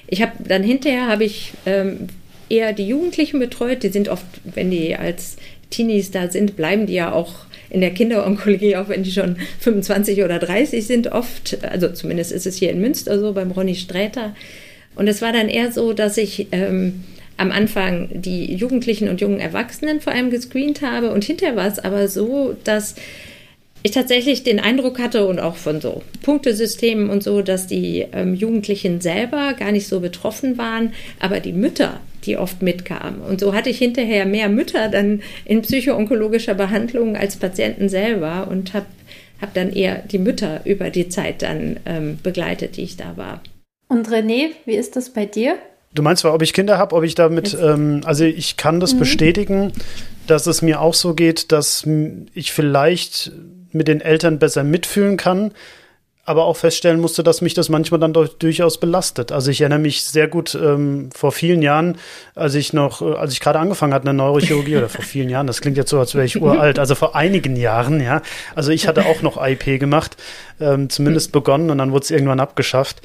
[0.07, 2.07] ich habe dann hinterher habe ich ähm,
[2.49, 3.83] eher die Jugendlichen betreut.
[3.83, 5.37] Die sind oft, wenn die als
[5.69, 10.23] Teenies da sind, bleiben die ja auch in der Kinderonkologie, auch wenn die schon 25
[10.23, 14.35] oder 30 sind, oft, also zumindest ist es hier in Münster so, beim Ronny Sträter.
[14.95, 17.05] Und es war dann eher so, dass ich ähm,
[17.37, 21.11] am Anfang die Jugendlichen und jungen Erwachsenen vor allem gescreent habe.
[21.11, 22.95] Und hinterher war es aber so, dass
[23.83, 28.35] ich tatsächlich den Eindruck hatte und auch von so Punktesystemen und so, dass die ähm,
[28.35, 33.21] Jugendlichen selber gar nicht so betroffen waren, aber die Mütter, die oft mitkamen.
[33.21, 38.73] Und so hatte ich hinterher mehr Mütter dann in psychoonkologischer Behandlung als Patienten selber und
[38.73, 38.85] habe
[39.41, 43.41] hab dann eher die Mütter über die Zeit dann ähm, begleitet, die ich da war.
[43.87, 45.57] Und René, wie ist das bei dir?
[45.93, 48.93] Du meinst zwar, ob ich Kinder habe, ob ich damit, ähm, also ich kann das
[48.93, 48.99] mhm.
[48.99, 49.73] bestätigen,
[50.27, 51.85] dass es mir auch so geht, dass
[52.33, 53.31] ich vielleicht
[53.71, 55.51] mit den Eltern besser mitfühlen kann,
[56.23, 59.31] aber auch feststellen musste, dass mich das manchmal dann durchaus belastet.
[59.31, 61.97] Also ich erinnere mich sehr gut ähm, vor vielen Jahren,
[62.35, 65.47] als ich noch, äh, als ich gerade angefangen hatte, eine Neurochirurgie oder vor vielen Jahren,
[65.47, 68.21] das klingt jetzt so, als wäre ich uralt, also vor einigen Jahren, ja.
[68.55, 70.15] Also ich hatte auch noch IP gemacht,
[70.59, 73.01] ähm, zumindest begonnen und dann wurde es irgendwann abgeschafft.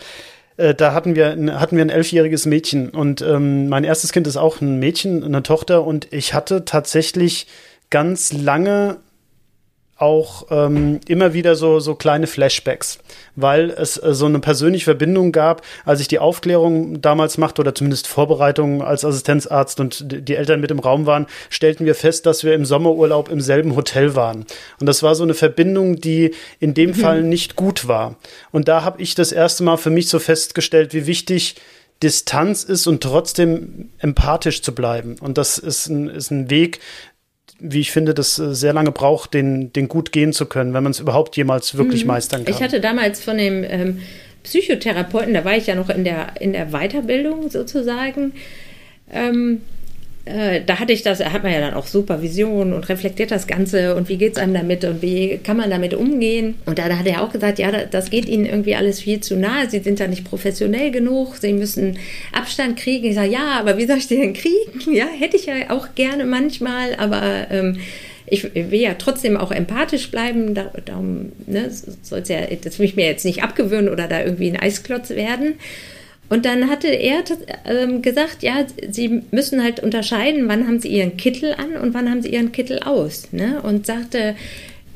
[0.58, 4.36] Äh, da hatten wir, hatten wir ein elfjähriges Mädchen und ähm, mein erstes Kind ist
[4.36, 7.46] auch ein Mädchen, eine Tochter und ich hatte tatsächlich
[7.88, 8.98] ganz lange
[9.98, 12.98] auch ähm, immer wieder so, so kleine Flashbacks,
[13.34, 17.74] weil es äh, so eine persönliche Verbindung gab, als ich die Aufklärung damals machte oder
[17.74, 22.44] zumindest Vorbereitungen als Assistenzarzt und die Eltern mit im Raum waren, stellten wir fest, dass
[22.44, 24.44] wir im Sommerurlaub im selben Hotel waren.
[24.80, 26.94] Und das war so eine Verbindung, die in dem mhm.
[26.94, 28.16] Fall nicht gut war.
[28.52, 31.56] Und da habe ich das erste Mal für mich so festgestellt, wie wichtig
[32.02, 35.16] Distanz ist und trotzdem empathisch zu bleiben.
[35.20, 36.80] Und das ist ein, ist ein Weg,
[37.58, 40.82] wie ich finde, das äh, sehr lange braucht, den, den gut gehen zu können, wenn
[40.82, 42.08] man es überhaupt jemals wirklich mhm.
[42.08, 42.54] meistern kann.
[42.54, 44.00] Ich hatte damals von dem ähm,
[44.42, 48.32] Psychotherapeuten, da war ich ja noch in der, in der Weiterbildung sozusagen,
[49.12, 49.62] ähm,
[50.26, 53.94] äh, da hatte ich das, hat man ja dann auch Supervision und reflektiert das Ganze
[53.94, 56.56] und wie geht es einem damit und wie kann man damit umgehen.
[56.66, 59.70] Und da, hat er auch gesagt, ja, das geht Ihnen irgendwie alles viel zu nahe,
[59.70, 61.98] Sie sind da nicht professionell genug, Sie müssen
[62.32, 63.06] Abstand kriegen.
[63.06, 64.56] Ich sage, ja, aber wie soll ich den denn kriegen?
[64.96, 67.78] Ja, hätte ich ja auch gerne manchmal, aber ähm,
[68.26, 71.70] ich will ja trotzdem auch empathisch bleiben, darum ne,
[72.02, 75.54] soll's ja, das will ich mir jetzt nicht abgewöhnen oder da irgendwie ein Eisklotz werden.
[76.28, 77.22] Und dann hatte er
[77.66, 82.10] ähm, gesagt, ja, sie müssen halt unterscheiden, wann haben sie ihren Kittel an und wann
[82.10, 83.28] haben sie ihren Kittel aus.
[83.32, 83.62] Ne?
[83.62, 84.34] Und sagte,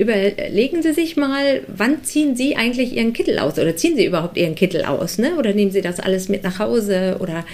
[0.01, 4.35] überlegen Sie sich mal, wann ziehen Sie eigentlich Ihren Kittel aus oder ziehen Sie überhaupt
[4.35, 5.35] Ihren Kittel aus, ne?
[5.37, 7.45] Oder nehmen Sie das alles mit nach Hause oder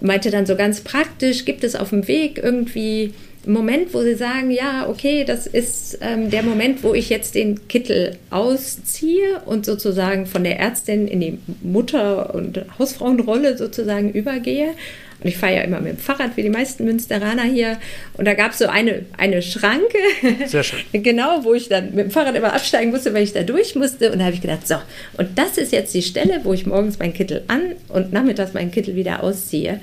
[0.00, 3.12] meinte dann so ganz praktisch, gibt es auf dem Weg irgendwie
[3.44, 7.66] Moment, wo sie sagen, ja, okay, das ist ähm, der Moment, wo ich jetzt den
[7.68, 14.74] Kittel ausziehe und sozusagen von der Ärztin in die Mutter- und Hausfrauenrolle sozusagen übergehe.
[15.22, 17.78] Und ich fahre ja immer mit dem Fahrrad, wie die meisten Münsteraner hier.
[18.14, 19.98] Und da gab es so eine, eine Schranke.
[20.46, 20.80] Sehr schön.
[21.02, 24.10] genau, wo ich dann mit dem Fahrrad immer absteigen musste, weil ich da durch musste.
[24.10, 24.76] Und da habe ich gedacht, so,
[25.18, 28.72] und das ist jetzt die Stelle, wo ich morgens meinen Kittel an und nachmittags meinen
[28.72, 29.80] Kittel wieder ausziehe.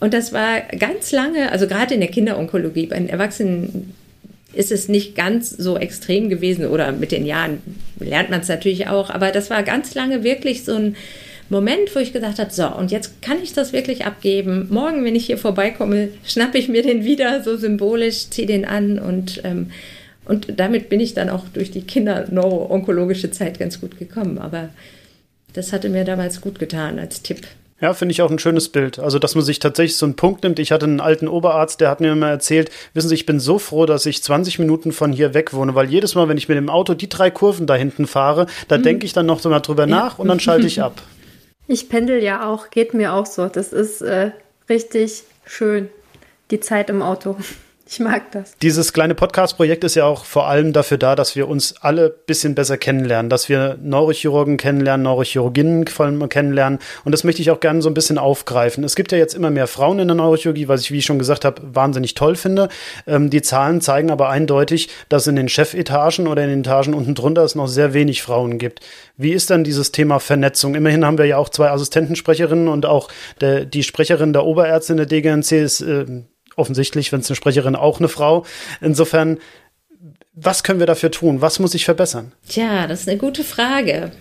[0.00, 3.94] Und das war ganz lange, also gerade in der Kinderonkologie, bei den Erwachsenen
[4.52, 7.62] ist es nicht ganz so extrem gewesen oder mit den Jahren
[8.00, 10.96] lernt man es natürlich auch, aber das war ganz lange wirklich so ein
[11.50, 14.68] Moment, wo ich gesagt habe, so, und jetzt kann ich das wirklich abgeben.
[14.70, 19.00] Morgen, wenn ich hier vorbeikomme, schnappe ich mir den wieder so symbolisch, ziehe den an
[19.00, 19.70] und, ähm,
[20.24, 24.38] und damit bin ich dann auch durch die Kinder-neuro-onkologische Zeit ganz gut gekommen.
[24.38, 24.68] Aber
[25.52, 27.40] das hatte mir damals gut getan als Tipp.
[27.80, 28.98] Ja, finde ich auch ein schönes Bild.
[28.98, 30.58] Also, dass man sich tatsächlich so einen Punkt nimmt.
[30.58, 33.58] Ich hatte einen alten Oberarzt, der hat mir immer erzählt, wissen Sie, ich bin so
[33.58, 36.58] froh, dass ich 20 Minuten von hier weg wohne, weil jedes Mal, wenn ich mit
[36.58, 38.82] dem Auto die drei Kurven da hinten fahre, da mhm.
[38.82, 39.88] denke ich dann noch so mal drüber ja.
[39.88, 41.00] nach und dann schalte ich ab.
[41.66, 43.46] Ich pendel ja auch, geht mir auch so.
[43.46, 44.32] Das ist äh,
[44.68, 45.88] richtig schön,
[46.50, 47.36] die Zeit im Auto.
[47.92, 48.56] Ich mag das.
[48.62, 52.12] Dieses kleine Podcast-Projekt ist ja auch vor allem dafür da, dass wir uns alle ein
[52.24, 56.78] bisschen besser kennenlernen, dass wir Neurochirurgen kennenlernen, Neurochirurginnen vor allem kennenlernen.
[57.04, 58.84] Und das möchte ich auch gerne so ein bisschen aufgreifen.
[58.84, 61.18] Es gibt ja jetzt immer mehr Frauen in der Neurochirurgie, was ich, wie ich schon
[61.18, 62.68] gesagt habe, wahnsinnig toll finde.
[63.08, 67.16] Ähm, die Zahlen zeigen aber eindeutig, dass in den Chefetagen oder in den Etagen unten
[67.16, 68.78] drunter es noch sehr wenig Frauen gibt.
[69.16, 70.76] Wie ist dann dieses Thema Vernetzung?
[70.76, 73.08] Immerhin haben wir ja auch zwei Assistentensprecherinnen und auch
[73.40, 76.06] der, die Sprecherin der Oberärztin der DGNC ist äh,
[76.56, 78.44] offensichtlich, wenn es eine Sprecherin auch eine Frau.
[78.80, 79.38] Insofern,
[80.32, 81.40] was können wir dafür tun?
[81.40, 82.32] Was muss ich verbessern?
[82.48, 84.12] Tja, das ist eine gute Frage.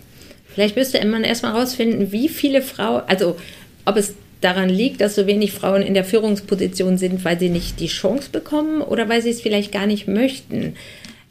[0.54, 3.38] Vielleicht müsste man erstmal herausfinden, wie viele Frauen, also
[3.86, 7.80] ob es daran liegt, dass so wenig Frauen in der Führungsposition sind, weil sie nicht
[7.80, 10.76] die Chance bekommen oder weil sie es vielleicht gar nicht möchten.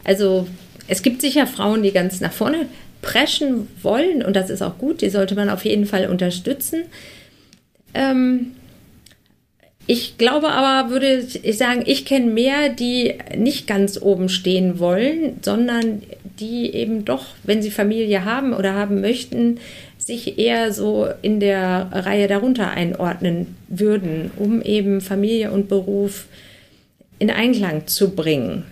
[0.05, 0.47] Also
[0.89, 2.67] es gibt sicher Frauen, die ganz nach vorne
[3.03, 6.85] preschen wollen und das ist auch gut, die sollte man auf jeden Fall unterstützen.
[7.95, 8.53] Ähm,
[9.91, 15.39] ich glaube aber, würde ich sagen, ich kenne mehr, die nicht ganz oben stehen wollen,
[15.41, 16.03] sondern
[16.39, 19.61] die eben doch, wenn sie Familie haben oder haben möchten,
[19.97, 26.27] sich eher so in der Reihe darunter einordnen würden, um eben Familie und Beruf
[27.19, 28.67] in Einklang zu bringen.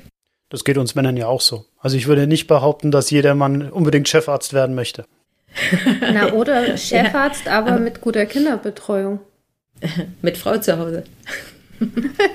[0.50, 1.64] Das geht uns Männern ja auch so.
[1.79, 5.07] Also ich würde nicht behaupten, dass jeder Mann unbedingt Chefarzt werden möchte.
[6.12, 9.20] Na, oder Chefarzt, ja, aber, aber mit guter Kinderbetreuung.
[10.23, 11.05] mit Frau zu Hause.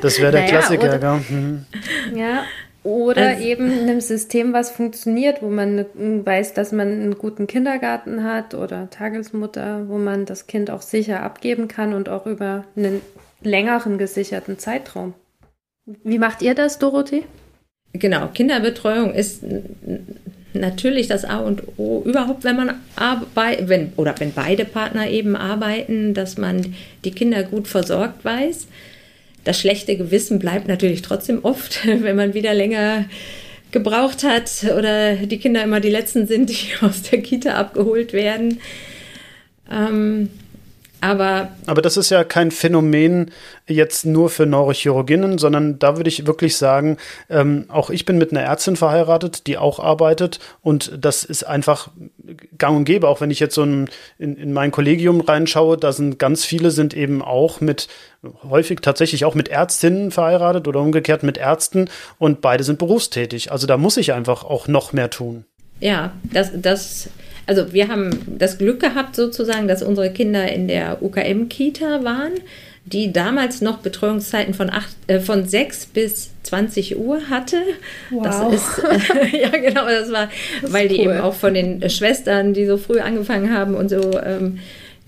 [0.01, 1.65] Das wäre der naja, Klassiker, oder, mhm.
[2.15, 2.43] Ja,
[2.83, 8.23] oder also, eben einem System, was funktioniert, wo man weiß, dass man einen guten Kindergarten
[8.23, 13.01] hat oder Tagesmutter, wo man das Kind auch sicher abgeben kann und auch über einen
[13.41, 15.13] längeren gesicherten Zeitraum.
[16.03, 17.23] Wie macht ihr das, Dorothee?
[17.93, 19.43] Genau, Kinderbetreuung ist
[20.53, 25.35] natürlich das A und O überhaupt, wenn man arbeitet, wenn, oder wenn beide Partner eben
[25.35, 28.67] arbeiten, dass man die Kinder gut versorgt weiß.
[29.43, 33.05] Das schlechte Gewissen bleibt natürlich trotzdem oft, wenn man wieder länger
[33.71, 38.59] gebraucht hat oder die Kinder immer die Letzten sind, die aus der Kita abgeholt werden.
[39.71, 40.29] Ähm,
[41.01, 43.31] aber, Aber das ist ja kein Phänomen
[43.67, 48.31] jetzt nur für Neurochirurginnen, sondern da würde ich wirklich sagen, ähm, auch ich bin mit
[48.31, 51.89] einer Ärztin verheiratet, die auch arbeitet und das ist einfach
[52.57, 55.91] gang und gäbe, auch wenn ich jetzt so ein, in, in mein Kollegium reinschaue, da
[55.91, 57.87] sind ganz viele sind eben auch mit,
[58.47, 63.51] häufig tatsächlich auch mit Ärztinnen verheiratet oder umgekehrt mit Ärzten und beide sind berufstätig.
[63.51, 65.45] Also da muss ich einfach auch noch mehr tun.
[65.79, 67.09] Ja, das, das
[67.47, 72.33] also wir haben das Glück gehabt sozusagen, dass unsere Kinder in der UKM-Kita waren,
[72.85, 77.57] die damals noch Betreuungszeiten von, acht, äh, von 6 bis 20 Uhr hatte.
[78.09, 78.23] Wow.
[78.23, 80.29] Das ist, äh, ja genau, das war,
[80.61, 81.13] das weil die cool.
[81.13, 84.59] eben auch von den Schwestern, die so früh angefangen haben und so ähm,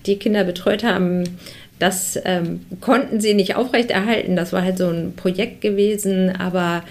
[0.06, 1.24] die Kinder betreut haben,
[1.78, 4.36] das ähm, konnten sie nicht aufrechterhalten.
[4.36, 6.84] Das war halt so ein Projekt gewesen, aber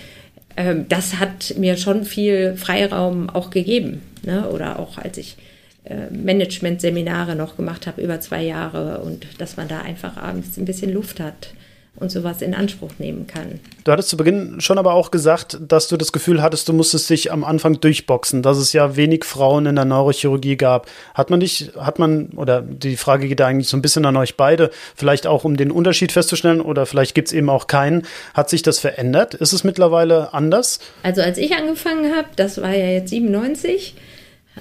[0.58, 4.02] ähm, das hat mir schon viel Freiraum auch gegeben.
[4.24, 4.50] Ne?
[4.50, 5.38] Oder auch als ich
[5.84, 10.66] äh, Management-Seminare noch gemacht habe über zwei Jahre und dass man da einfach abends ein
[10.66, 11.50] bisschen Luft hat
[11.96, 13.60] und sowas in Anspruch nehmen kann.
[13.84, 17.10] Du hattest zu Beginn schon aber auch gesagt, dass du das Gefühl hattest, du musstest
[17.10, 20.88] dich am Anfang durchboxen, dass es ja wenig Frauen in der Neurochirurgie gab.
[21.14, 24.38] Hat man dich, hat man, oder die Frage geht eigentlich so ein bisschen an euch
[24.38, 28.08] beide, vielleicht auch um den Unterschied festzustellen oder vielleicht gibt es eben auch keinen.
[28.34, 29.36] Hat sich das verändert?
[29.36, 30.80] Ist es mittlerweile anders?
[31.04, 33.94] Also als ich angefangen habe, das war ja jetzt 97,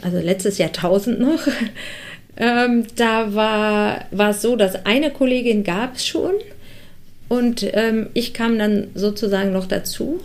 [0.03, 1.41] also letztes Jahrtausend noch,
[2.37, 6.33] ähm, da war, war es so, dass eine Kollegin gab es schon
[7.33, 10.21] und ähm, ich kam dann sozusagen noch dazu.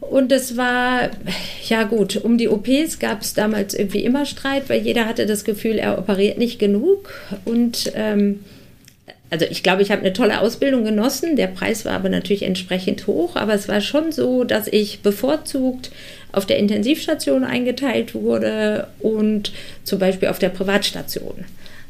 [0.00, 1.10] Und es war,
[1.68, 5.44] ja gut, um die OPs gab es damals irgendwie immer Streit, weil jeder hatte das
[5.44, 7.12] Gefühl, er operiert nicht genug.
[7.44, 8.40] Und ähm,
[9.30, 11.36] also ich glaube, ich habe eine tolle Ausbildung genossen.
[11.36, 13.36] Der Preis war aber natürlich entsprechend hoch.
[13.36, 15.92] Aber es war schon so, dass ich bevorzugt
[16.32, 19.52] auf der Intensivstation eingeteilt wurde und
[19.84, 21.44] zum Beispiel auf der Privatstation.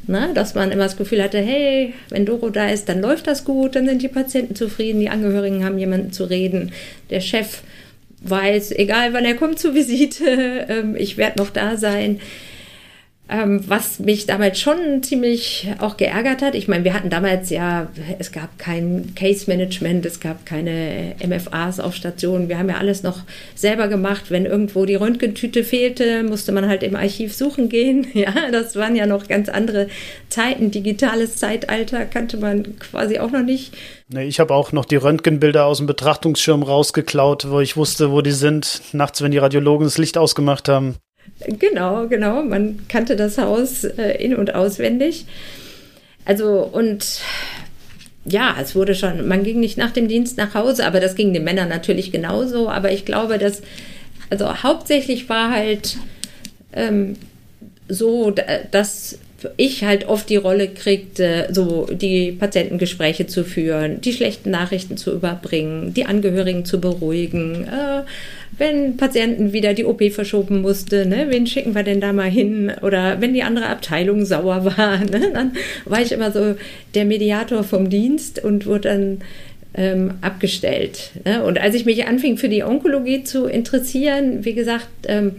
[0.07, 0.31] Ne?
[0.33, 3.75] Dass man immer das Gefühl hatte, hey, wenn Doro da ist, dann läuft das gut,
[3.75, 6.71] dann sind die Patienten zufrieden, die Angehörigen haben jemanden zu reden,
[7.09, 7.61] der Chef
[8.23, 10.25] weiß, egal wann er kommt zur Visite,
[10.69, 12.19] ähm, ich werde noch da sein.
[13.33, 16.53] Ähm, was mich damals schon ziemlich auch geärgert hat.
[16.53, 17.87] Ich meine, wir hatten damals ja,
[18.19, 22.49] es gab kein Case Management, es gab keine MFAs auf Stationen.
[22.49, 23.19] Wir haben ja alles noch
[23.55, 24.31] selber gemacht.
[24.31, 28.07] Wenn irgendwo die Röntgentüte fehlte, musste man halt im Archiv suchen gehen.
[28.21, 29.87] Ja, das waren ja noch ganz andere
[30.29, 30.69] Zeiten.
[30.69, 33.73] Digitales Zeitalter kannte man quasi auch noch nicht.
[34.09, 38.21] Nee, ich habe auch noch die Röntgenbilder aus dem Betrachtungsschirm rausgeklaut, wo ich wusste, wo
[38.21, 40.97] die sind, nachts, wenn die Radiologen das Licht ausgemacht haben.
[41.47, 42.43] Genau, genau.
[42.43, 45.25] Man kannte das Haus äh, in- und auswendig.
[46.25, 47.21] Also, und
[48.25, 51.33] ja, es wurde schon, man ging nicht nach dem Dienst nach Hause, aber das ging
[51.33, 52.69] den Männern natürlich genauso.
[52.69, 53.61] Aber ich glaube, dass,
[54.29, 55.97] also hauptsächlich war halt
[56.73, 57.15] ähm,
[57.87, 58.31] so,
[58.71, 59.17] dass
[59.57, 65.11] ich halt oft die Rolle kriegte, so die Patientengespräche zu führen, die schlechten Nachrichten zu
[65.11, 67.65] überbringen, die Angehörigen zu beruhigen.
[67.65, 68.03] Äh,
[68.57, 72.71] wenn Patienten wieder die OP verschoben musste, ne, wen schicken wir denn da mal hin?
[72.81, 75.53] Oder wenn die andere Abteilung sauer war, ne, dann
[75.85, 76.55] war ich immer so
[76.93, 79.17] der Mediator vom Dienst und wurde dann
[79.73, 81.11] ähm, abgestellt.
[81.25, 81.43] Ne?
[81.43, 85.37] Und als ich mich anfing für die Onkologie zu interessieren, wie gesagt, ähm,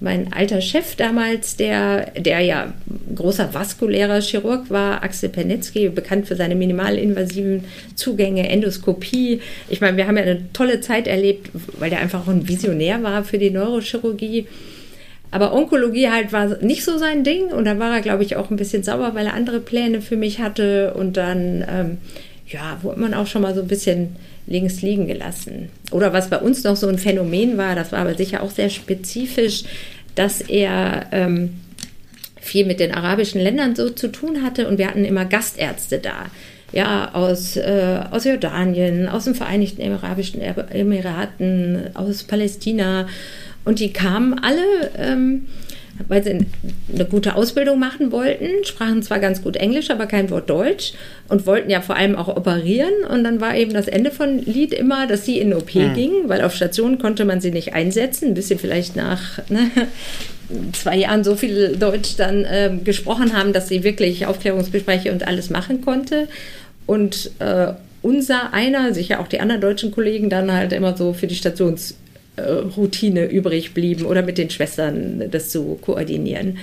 [0.00, 2.72] mein alter Chef damals, der, der ja
[3.14, 7.64] großer vaskulärer Chirurg war, Axel Pernetzky, bekannt für seine minimalinvasiven
[7.96, 9.40] Zugänge, Endoskopie.
[9.68, 13.02] Ich meine, wir haben ja eine tolle Zeit erlebt, weil der einfach auch ein Visionär
[13.02, 14.46] war für die Neurochirurgie.
[15.30, 18.50] Aber Onkologie halt war nicht so sein Ding und da war er, glaube ich, auch
[18.50, 21.98] ein bisschen sauer, weil er andere Pläne für mich hatte und dann, ähm,
[22.46, 24.16] ja, wurde man auch schon mal so ein bisschen
[24.48, 25.68] links liegen gelassen.
[25.92, 28.70] Oder was bei uns noch so ein Phänomen war, das war aber sicher auch sehr
[28.70, 29.64] spezifisch,
[30.14, 31.60] dass er ähm,
[32.40, 36.26] viel mit den arabischen Ländern so zu tun hatte und wir hatten immer Gastärzte da.
[36.70, 43.06] Ja, aus, äh, aus Jordanien, aus den Vereinigten Arabischen Emiraten, aus Palästina.
[43.64, 45.46] Und die kamen alle ähm,
[46.06, 46.46] weil sie
[46.94, 50.92] eine gute Ausbildung machen wollten, sprachen zwar ganz gut Englisch, aber kein Wort Deutsch
[51.28, 52.92] und wollten ja vor allem auch operieren.
[53.10, 55.94] Und dann war eben das Ende von Lied immer, dass sie in OP mhm.
[55.94, 59.70] gingen, weil auf Station konnte man sie nicht einsetzen, bis sie vielleicht nach ne,
[60.72, 65.50] zwei Jahren so viel Deutsch dann äh, gesprochen haben, dass sie wirklich Aufklärungsgespräche und alles
[65.50, 66.28] machen konnte.
[66.86, 71.26] Und äh, unser einer, sicher auch die anderen deutschen Kollegen, dann halt immer so für
[71.26, 71.94] die Stations
[72.76, 76.58] Routine übrig blieben oder mit den Schwestern das zu koordinieren,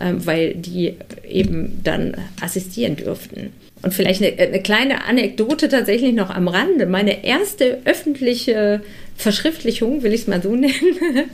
[0.00, 0.94] ähm, weil die
[1.28, 3.52] eben dann assistieren dürften.
[3.82, 6.86] Und vielleicht eine, eine, kleine Anekdote tatsächlich noch am Rande.
[6.86, 8.80] Meine erste öffentliche
[9.16, 11.30] Verschriftlichung, will ich es mal so nennen,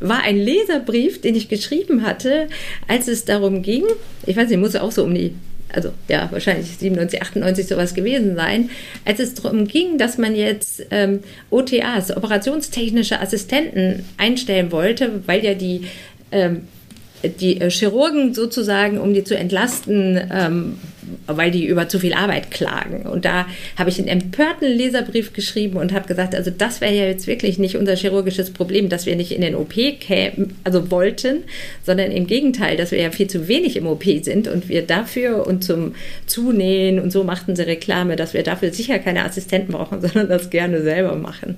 [0.00, 2.48] war ein Leserbrief, den ich geschrieben hatte,
[2.88, 3.84] als es darum ging,
[4.26, 5.34] ich weiß nicht, muss auch so um die
[5.72, 8.70] also ja, wahrscheinlich 97, 98 sowas gewesen sein,
[9.04, 15.54] als es darum ging, dass man jetzt ähm, OTAs, operationstechnische Assistenten, einstellen wollte, weil ja
[15.54, 15.86] die
[16.32, 16.62] ähm,
[17.22, 20.78] die äh, Chirurgen sozusagen, um die zu entlasten, ähm,
[21.26, 23.06] weil die über zu viel Arbeit klagen.
[23.06, 23.46] Und da
[23.76, 27.58] habe ich einen empörten Leserbrief geschrieben und habe gesagt, also das wäre ja jetzt wirklich
[27.58, 31.44] nicht unser chirurgisches Problem, dass wir nicht in den OP kämen, also wollten,
[31.84, 35.46] sondern im Gegenteil, dass wir ja viel zu wenig im OP sind und wir dafür
[35.46, 35.94] und zum
[36.26, 40.50] Zunähen und so machten sie Reklame, dass wir dafür sicher keine Assistenten brauchen, sondern das
[40.50, 41.56] gerne selber machen.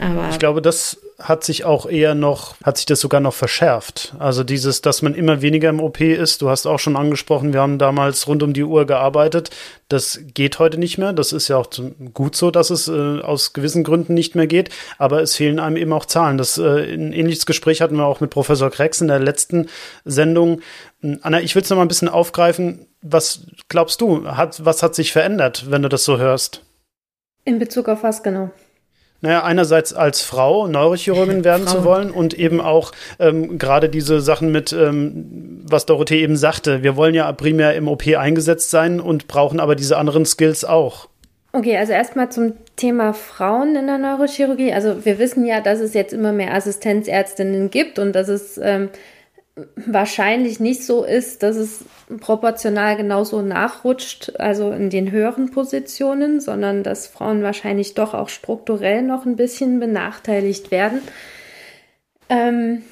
[0.00, 4.14] Aber ich glaube, das hat sich auch eher noch, hat sich das sogar noch verschärft.
[4.18, 6.42] Also dieses, dass man immer weniger im OP ist.
[6.42, 9.50] Du hast auch schon angesprochen, wir haben damals rund um die Uhr gearbeitet.
[9.88, 11.14] Das geht heute nicht mehr.
[11.14, 11.68] Das ist ja auch
[12.12, 14.68] gut so, dass es äh, aus gewissen Gründen nicht mehr geht.
[14.98, 16.36] Aber es fehlen einem eben auch Zahlen.
[16.36, 19.68] Das, äh, ein ähnliches Gespräch hatten wir auch mit Professor Krex in der letzten
[20.04, 20.60] Sendung.
[21.22, 22.86] Anna, ich will es noch mal ein bisschen aufgreifen.
[23.00, 24.26] Was glaubst du?
[24.26, 26.62] Hat, was hat sich verändert, wenn du das so hörst?
[27.44, 28.50] In Bezug auf was genau?
[29.26, 31.76] Naja, einerseits als Frau Neurochirurgin werden Frauen.
[31.76, 36.84] zu wollen und eben auch ähm, gerade diese Sachen mit, ähm, was Dorothee eben sagte,
[36.84, 41.08] wir wollen ja primär im OP eingesetzt sein und brauchen aber diese anderen Skills auch.
[41.52, 44.72] Okay, also erstmal zum Thema Frauen in der Neurochirurgie.
[44.72, 48.90] Also wir wissen ja, dass es jetzt immer mehr Assistenzärztinnen gibt und dass es ähm,
[49.74, 51.84] wahrscheinlich nicht so ist, dass es
[52.20, 59.02] proportional genauso nachrutscht, also in den höheren Positionen, sondern dass Frauen wahrscheinlich doch auch strukturell
[59.02, 61.00] noch ein bisschen benachteiligt werden.
[62.28, 62.82] Ähm,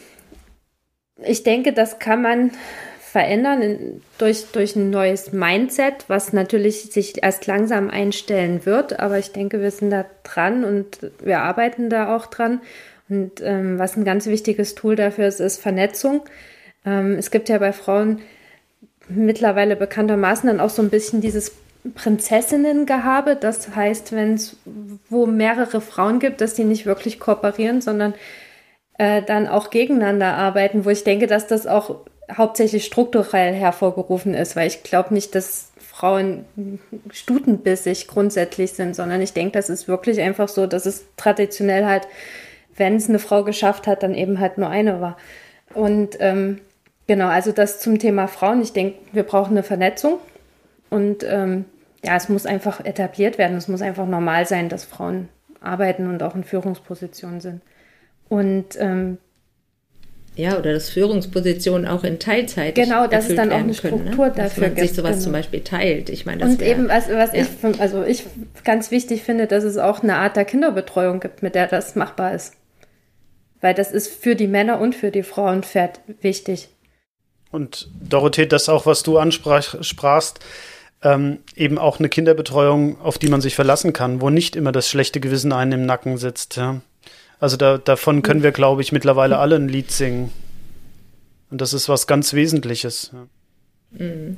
[1.22, 2.50] ich denke, das kann man
[2.98, 8.98] verändern in, durch, durch ein neues Mindset, was natürlich sich erst langsam einstellen wird.
[9.00, 12.62] Aber ich denke, wir sind da dran und wir arbeiten da auch dran.
[13.10, 16.22] Und ähm, was ein ganz wichtiges Tool dafür ist, ist Vernetzung.
[16.84, 18.20] Ähm, es gibt ja bei Frauen
[19.08, 21.52] mittlerweile bekanntermaßen dann auch so ein bisschen dieses
[21.94, 23.36] Prinzessinnengehabe.
[23.36, 24.56] Das heißt, wenn es
[25.10, 28.14] wo mehrere Frauen gibt, dass die nicht wirklich kooperieren, sondern
[28.98, 31.96] äh, dann auch gegeneinander arbeiten, wo ich denke, dass das auch
[32.32, 36.46] hauptsächlich strukturell hervorgerufen ist, weil ich glaube nicht, dass Frauen
[37.10, 42.08] stutenbissig grundsätzlich sind, sondern ich denke, das ist wirklich einfach so, dass es traditionell halt,
[42.76, 45.18] wenn es eine Frau geschafft hat, dann eben halt nur eine war.
[45.74, 46.60] Und ähm,
[47.06, 48.62] Genau, also das zum Thema Frauen.
[48.62, 50.18] Ich denke, wir brauchen eine Vernetzung
[50.90, 51.66] und ähm,
[52.04, 53.56] ja, es muss einfach etabliert werden.
[53.56, 55.28] Es muss einfach normal sein, dass Frauen
[55.60, 57.62] arbeiten und auch in Führungspositionen sind.
[58.28, 59.18] Und ähm,
[60.36, 62.74] ja, oder dass Führungspositionen auch in Teilzeit.
[62.74, 64.32] Genau, dass es dann auch eine Struktur können, ne?
[64.36, 65.22] dafür dass man sich sowas genau.
[65.22, 66.10] zum Beispiel teilt.
[66.10, 67.42] Ich meine, und eben, was, was ja.
[67.42, 68.24] ich, also ich
[68.64, 72.34] ganz wichtig finde, dass es auch eine Art der Kinderbetreuung gibt, mit der das machbar
[72.34, 72.54] ist.
[73.60, 75.62] Weil das ist für die Männer und für die Frauen
[76.20, 76.68] wichtig.
[77.54, 80.40] Und Dorothee, das auch, was du ansprachst,
[81.02, 84.88] ähm, eben auch eine Kinderbetreuung, auf die man sich verlassen kann, wo nicht immer das
[84.88, 86.56] schlechte Gewissen einem im Nacken sitzt.
[86.56, 86.80] Ja?
[87.38, 90.30] Also da, davon können wir, glaube ich, mittlerweile alle ein Lied singen.
[91.50, 93.12] Und das ist was ganz Wesentliches.
[93.12, 93.26] Ja.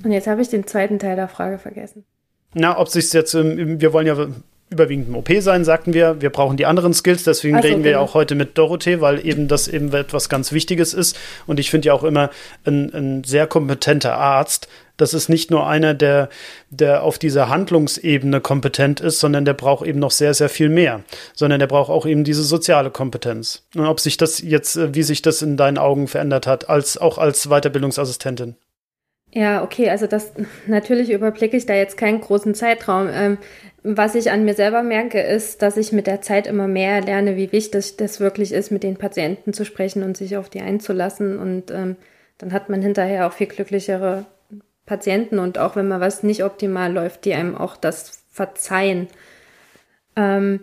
[0.04, 2.04] Und jetzt habe ich den zweiten Teil der Frage vergessen.
[2.52, 4.28] Na, ob sich jetzt, wir wollen ja
[4.70, 6.20] überwiegend im OP sein, sagten wir.
[6.20, 8.10] Wir brauchen die anderen Skills, deswegen also, reden wir ja genau.
[8.10, 11.18] auch heute mit Dorothee, weil eben das eben etwas ganz Wichtiges ist.
[11.46, 12.30] Und ich finde ja auch immer
[12.64, 16.28] ein, ein sehr kompetenter Arzt das ist nicht nur einer, der,
[16.70, 21.02] der auf dieser Handlungsebene kompetent ist, sondern der braucht eben noch sehr, sehr viel mehr,
[21.34, 23.64] sondern der braucht auch eben diese soziale Kompetenz.
[23.74, 26.96] Und ob sich das jetzt, äh, wie sich das in deinen Augen verändert hat, als,
[26.96, 28.56] auch als Weiterbildungsassistentin.
[29.32, 30.32] Ja, okay, also das
[30.66, 33.08] natürlich überblicke ich da jetzt keinen großen Zeitraum.
[33.12, 33.38] Ähm,
[33.88, 37.36] was ich an mir selber merke, ist, dass ich mit der Zeit immer mehr lerne,
[37.36, 41.38] wie wichtig das wirklich ist, mit den Patienten zu sprechen und sich auf die einzulassen.
[41.38, 41.96] Und ähm,
[42.38, 44.26] dann hat man hinterher auch viel glücklichere
[44.86, 49.06] Patienten und auch wenn mal was nicht optimal läuft, die einem auch das verzeihen.
[50.16, 50.60] Ähm,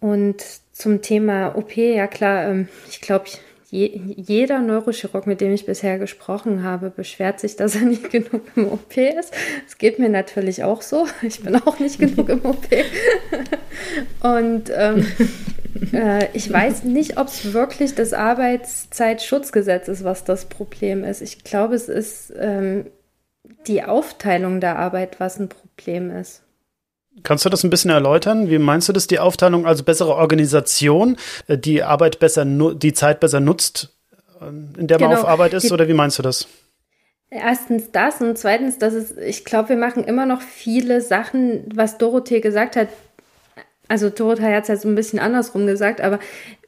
[0.00, 3.26] und zum Thema OP, ja klar, ähm, ich glaube,
[3.70, 8.42] je, jeder Neurochirurg, mit dem ich bisher gesprochen habe, beschwert sich, dass er nicht genug
[8.56, 9.32] im OP ist.
[9.66, 11.06] Es geht mir natürlich auch so.
[11.22, 12.66] Ich bin auch nicht genug im OP.
[14.22, 15.06] Und ähm,
[15.92, 21.20] äh, ich weiß nicht, ob es wirklich das Arbeitszeitschutzgesetz ist, was das Problem ist.
[21.20, 22.86] Ich glaube, es ist ähm,
[23.66, 26.42] die Aufteilung der Arbeit, was ein Problem ist.
[27.22, 28.50] Kannst du das ein bisschen erläutern?
[28.50, 29.66] Wie meinst du das, die Aufteilung?
[29.66, 31.16] Also bessere Organisation,
[31.48, 33.96] äh, die Arbeit besser, die Zeit besser nutzt,
[34.40, 35.10] ähm, in der genau.
[35.10, 36.46] man auf Arbeit ist, die, oder wie meinst du das?
[37.30, 41.98] Erstens das und zweitens, dass es, ich glaube, wir machen immer noch viele Sachen, was
[41.98, 42.88] Dorothee gesagt hat.
[43.86, 46.18] Also Dorothee hat es ja so ein bisschen andersrum gesagt, aber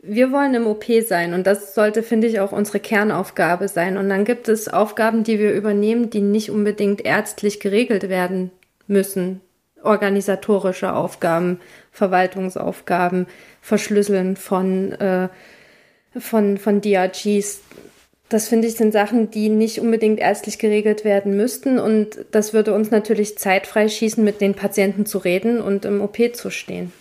[0.03, 3.97] wir wollen im OP sein und das sollte, finde ich, auch unsere Kernaufgabe sein.
[3.97, 8.51] Und dann gibt es Aufgaben, die wir übernehmen, die nicht unbedingt ärztlich geregelt werden
[8.88, 9.40] müssen.
[9.83, 11.61] Organisatorische Aufgaben,
[11.91, 13.26] Verwaltungsaufgaben,
[13.61, 15.28] Verschlüsseln von, äh,
[16.18, 17.61] von, von DRGs.
[18.28, 21.78] Das finde ich sind Sachen, die nicht unbedingt ärztlich geregelt werden müssten.
[21.78, 26.18] Und das würde uns natürlich Zeit freischießen, mit den Patienten zu reden und im OP
[26.35, 26.93] zu stehen.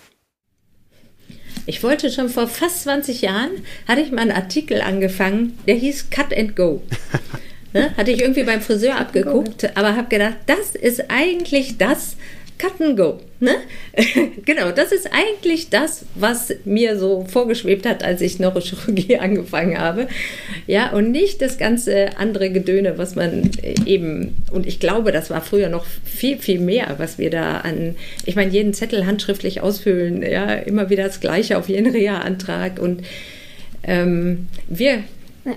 [1.65, 3.51] Ich wollte schon vor fast 20 Jahren,
[3.87, 6.81] hatte ich mal einen Artikel angefangen, der hieß Cut and Go.
[7.73, 7.95] ne?
[7.97, 12.17] Hatte ich irgendwie beim Friseur abgeguckt, aber habe gedacht, das ist eigentlich das,
[12.61, 13.19] Cut and Go.
[13.39, 13.55] Ne?
[14.45, 20.07] genau, das ist eigentlich das, was mir so vorgeschwebt hat, als ich Neurochirurgie angefangen habe.
[20.67, 23.49] Ja, und nicht das ganze andere Gedöne, was man
[23.85, 27.95] eben, und ich glaube, das war früher noch viel, viel mehr, was wir da an,
[28.25, 33.01] ich meine, jeden Zettel handschriftlich ausfüllen, ja, immer wieder das Gleiche auf jeden Reha-Antrag und
[33.83, 35.03] ähm, wir.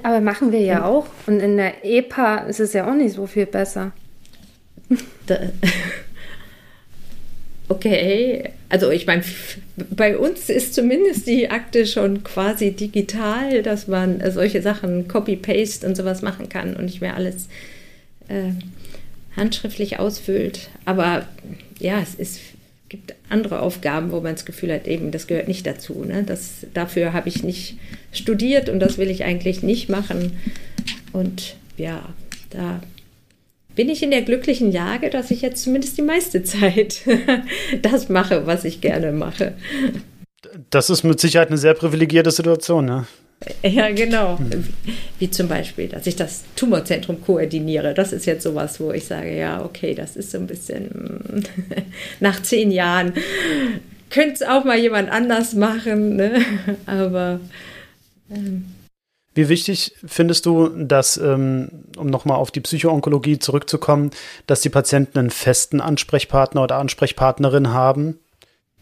[0.02, 1.06] Aber machen wir ja auch.
[1.26, 3.92] Und in der EPA ist es ja auch nicht so viel besser.
[7.68, 9.24] Okay, also ich meine,
[9.76, 15.96] bei uns ist zumindest die Akte schon quasi digital, dass man solche Sachen Copy-Paste und
[15.96, 17.48] sowas machen kann und nicht mehr alles
[18.28, 18.50] äh,
[19.34, 20.68] handschriftlich ausfüllt.
[20.84, 21.26] Aber
[21.78, 22.40] ja, es ist,
[22.90, 26.04] gibt andere Aufgaben, wo man das Gefühl hat, eben, das gehört nicht dazu.
[26.04, 26.22] Ne?
[26.22, 27.78] Das, dafür habe ich nicht
[28.12, 30.38] studiert und das will ich eigentlich nicht machen.
[31.14, 32.10] Und ja,
[32.50, 32.82] da
[33.74, 37.02] bin ich in der glücklichen Lage, dass ich jetzt zumindest die meiste Zeit
[37.82, 39.54] das mache, was ich gerne mache.
[40.70, 43.06] Das ist mit Sicherheit eine sehr privilegierte Situation, ne?
[43.62, 44.38] Ja, genau.
[44.38, 44.64] Hm.
[45.18, 47.92] Wie zum Beispiel, dass ich das Tumorzentrum koordiniere.
[47.94, 51.44] Das ist jetzt sowas, wo ich sage, ja, okay, das ist so ein bisschen
[52.20, 53.12] nach zehn Jahren.
[54.10, 56.40] Könnte es auch mal jemand anders machen, ne?
[56.86, 57.40] aber
[58.30, 58.64] ähm,
[59.34, 64.10] wie wichtig findest du, dass, ähm, um nochmal auf die Psychoonkologie zurückzukommen,
[64.46, 68.18] dass die Patienten einen festen Ansprechpartner oder Ansprechpartnerin haben?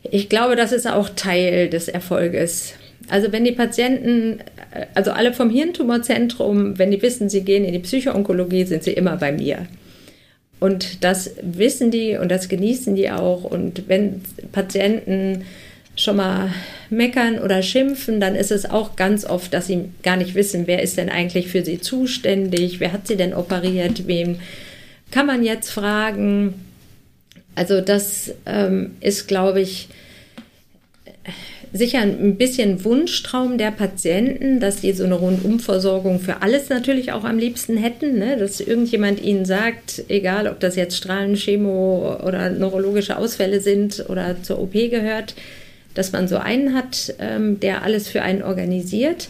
[0.02, 2.74] Ich glaube, das ist auch Teil des Erfolges.
[3.08, 4.40] Also wenn die Patienten,
[4.72, 8.92] äh, also alle vom Hirntumorzentrum, wenn die wissen, sie gehen in die Psychoonkologie, sind sie
[8.92, 9.66] immer bei mir.
[10.60, 13.44] Und das wissen die und das genießen die auch.
[13.44, 14.22] Und wenn
[14.52, 15.44] Patienten
[16.02, 16.50] schon mal
[16.90, 20.82] meckern oder schimpfen, dann ist es auch ganz oft, dass sie gar nicht wissen, wer
[20.82, 24.36] ist denn eigentlich für sie zuständig, wer hat sie denn operiert, wem
[25.10, 26.54] kann man jetzt fragen.
[27.54, 29.88] Also das ähm, ist, glaube ich,
[31.72, 37.24] sicher ein bisschen Wunschtraum der Patienten, dass sie so eine Rundumversorgung für alles natürlich auch
[37.24, 38.36] am liebsten hätten, ne?
[38.36, 44.42] dass irgendjemand ihnen sagt, egal ob das jetzt Strahlen, Chemo oder neurologische Ausfälle sind oder
[44.42, 45.34] zur OP gehört,
[45.94, 49.28] dass man so einen hat, ähm, der alles für einen organisiert.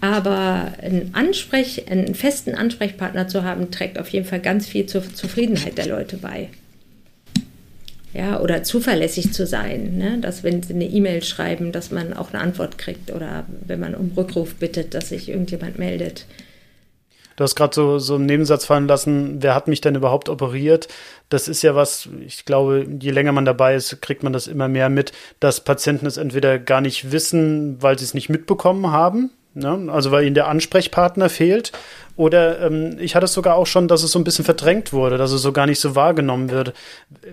[0.00, 5.02] Aber einen, Ansprech, einen festen Ansprechpartner zu haben, trägt auf jeden Fall ganz viel zur
[5.12, 6.48] Zufriedenheit der Leute bei.
[8.14, 10.18] Ja, oder zuverlässig zu sein, ne?
[10.20, 13.94] dass wenn sie eine E-Mail schreiben, dass man auch eine Antwort kriegt oder wenn man
[13.94, 16.24] um Rückruf bittet, dass sich irgendjemand meldet.
[17.38, 20.88] Du hast gerade so, so einen Nebensatz fallen lassen, wer hat mich denn überhaupt operiert?
[21.28, 24.66] Das ist ja was, ich glaube, je länger man dabei ist, kriegt man das immer
[24.66, 29.30] mehr mit, dass Patienten es entweder gar nicht wissen, weil sie es nicht mitbekommen haben,
[29.54, 29.86] ne?
[29.88, 31.70] also weil ihnen der Ansprechpartner fehlt
[32.16, 35.16] oder ähm, ich hatte es sogar auch schon, dass es so ein bisschen verdrängt wurde,
[35.16, 36.72] dass es so gar nicht so wahrgenommen wird.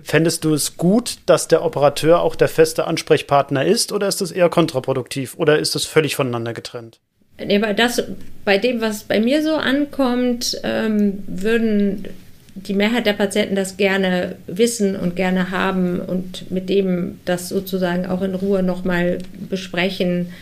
[0.04, 4.30] Fändest du es gut, dass der Operateur auch der feste Ansprechpartner ist oder ist das
[4.30, 7.00] eher kontraproduktiv oder ist das völlig voneinander getrennt?
[7.44, 8.02] Nee, bei, das,
[8.44, 12.06] bei dem, was bei mir so ankommt, ähm, würden
[12.54, 18.06] die Mehrheit der Patienten das gerne wissen und gerne haben und mit dem das sozusagen
[18.06, 19.18] auch in Ruhe nochmal
[19.50, 20.32] besprechen.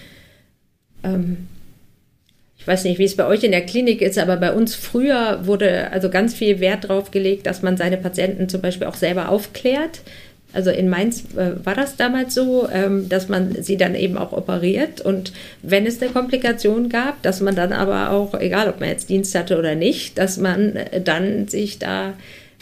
[1.03, 1.49] Ähm,
[2.57, 5.41] ich weiß nicht, wie es bei euch in der Klinik ist, aber bei uns früher
[5.45, 9.29] wurde also ganz viel Wert darauf gelegt, dass man seine Patienten zum Beispiel auch selber
[9.29, 10.01] aufklärt.
[10.55, 14.33] Also in Mainz äh, war das damals so, ähm, dass man sie dann eben auch
[14.33, 15.33] operiert und
[15.63, 19.35] wenn es eine Komplikation gab, dass man dann aber auch, egal ob man jetzt Dienst
[19.35, 22.15] hatte oder nicht, dass man äh, dann sich da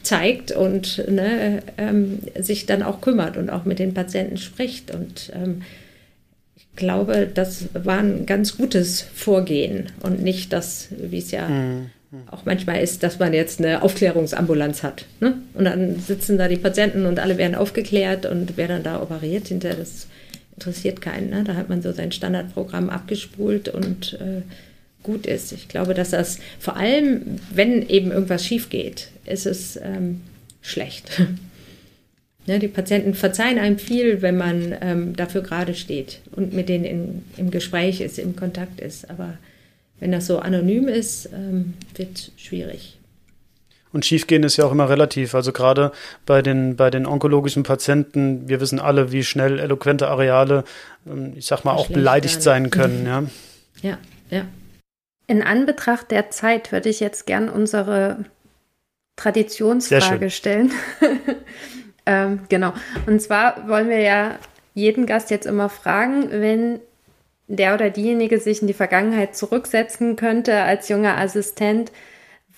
[0.02, 5.30] zeigt und ne, ähm, sich dann auch kümmert und auch mit den Patienten spricht und
[5.34, 5.62] ähm,
[6.76, 11.90] glaube, das war ein ganz gutes Vorgehen und nicht das, wie es ja mhm.
[12.30, 15.06] Auch manchmal ist, dass man jetzt eine Aufklärungsambulanz hat.
[15.20, 15.38] Ne?
[15.54, 19.48] Und dann sitzen da die Patienten und alle werden aufgeklärt und wer dann da operiert
[19.48, 20.08] hinterher, das
[20.54, 21.30] interessiert keinen.
[21.30, 21.44] Ne?
[21.44, 24.42] Da hat man so sein Standardprogramm abgespult und äh,
[25.02, 25.52] gut ist.
[25.52, 30.20] Ich glaube, dass das vor allem, wenn eben irgendwas schief geht, ist es ähm,
[30.60, 31.10] schlecht.
[32.44, 36.84] Ja, die Patienten verzeihen einem viel, wenn man ähm, dafür gerade steht und mit denen
[36.84, 39.08] in, im Gespräch ist, im Kontakt ist.
[39.08, 39.38] Aber
[40.02, 42.98] wenn das so anonym ist, ähm, wird schwierig.
[43.92, 45.32] Und schiefgehen ist ja auch immer relativ.
[45.36, 45.92] Also gerade
[46.26, 50.64] bei den, bei den onkologischen Patienten, wir wissen alle, wie schnell eloquente Areale,
[51.06, 53.06] ähm, ich sag mal, auch beleidigt sein können.
[53.06, 53.22] Ja,
[53.90, 53.98] ja.
[54.30, 54.44] ja.
[55.28, 58.24] In Anbetracht der Zeit würde ich jetzt gern unsere
[59.14, 60.72] Traditionsfrage stellen.
[62.04, 62.72] Ähm, genau.
[63.06, 64.36] Und zwar wollen wir ja
[64.74, 66.80] jeden Gast jetzt immer fragen, wenn
[67.48, 71.92] der oder diejenige sich in die Vergangenheit zurücksetzen könnte als junger Assistent,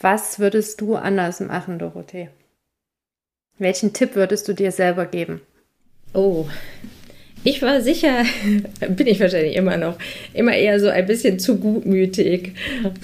[0.01, 2.29] was würdest du anders machen, Dorothee?
[3.59, 5.41] Welchen Tipp würdest du dir selber geben?
[6.13, 6.47] Oh,
[7.45, 8.25] ich war sicher,
[8.89, 9.99] bin ich wahrscheinlich immer noch,
[10.33, 12.53] immer eher so ein bisschen zu gutmütig.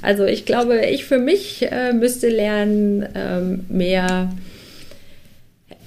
[0.03, 4.33] Also ich glaube, ich für mich äh, müsste lernen, ähm, mehr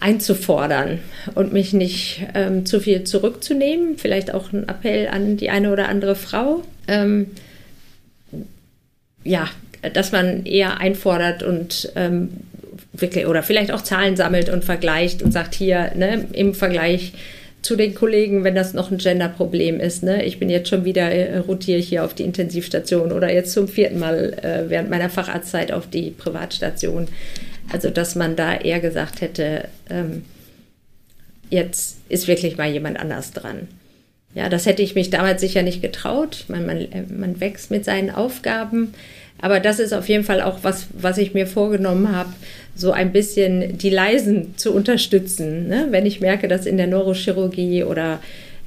[0.03, 0.99] einzufordern
[1.33, 3.97] und mich nicht ähm, zu viel zurückzunehmen.
[3.97, 6.61] Vielleicht auch ein Appell an die eine oder andere Frau.
[6.89, 7.27] Ähm,
[9.23, 9.47] ja,
[9.93, 12.29] dass man eher einfordert und ähm,
[12.91, 17.13] wirklich oder vielleicht auch Zahlen sammelt und vergleicht und sagt hier ne, im Vergleich
[17.61, 20.03] zu den Kollegen, wenn das noch ein Genderproblem ist.
[20.03, 20.25] Ne?
[20.25, 23.99] Ich bin jetzt schon wieder äh, rotiere hier auf die Intensivstation oder jetzt zum vierten
[23.99, 27.07] Mal äh, während meiner Facharztzeit auf die Privatstation.
[27.73, 30.23] Also, dass man da eher gesagt hätte, ähm,
[31.49, 33.67] jetzt ist wirklich mal jemand anders dran.
[34.35, 36.45] Ja, das hätte ich mich damals sicher nicht getraut.
[36.47, 38.93] Meine, man, äh, man wächst mit seinen Aufgaben.
[39.41, 42.31] Aber das ist auf jeden Fall auch was, was ich mir vorgenommen habe,
[42.75, 45.67] so ein bisschen die Leisen zu unterstützen.
[45.67, 45.87] Ne?
[45.89, 48.19] Wenn ich merke, dass in der Neurochirurgie oder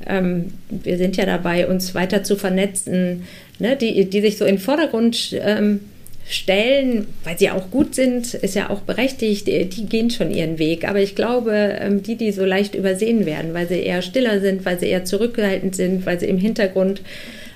[0.05, 3.23] ähm, wir sind ja dabei, uns weiter zu vernetzen,
[3.61, 3.77] ne?
[3.77, 5.81] die, die sich so in den Vordergrund ähm,
[6.29, 10.59] stellen, weil sie auch gut sind, ist ja auch berechtigt, die, die gehen schon ihren
[10.59, 10.89] Weg.
[10.89, 14.65] Aber ich glaube, ähm, die, die so leicht übersehen werden, weil sie eher stiller sind,
[14.65, 17.03] weil sie eher zurückgehalten sind, weil sie im Hintergrund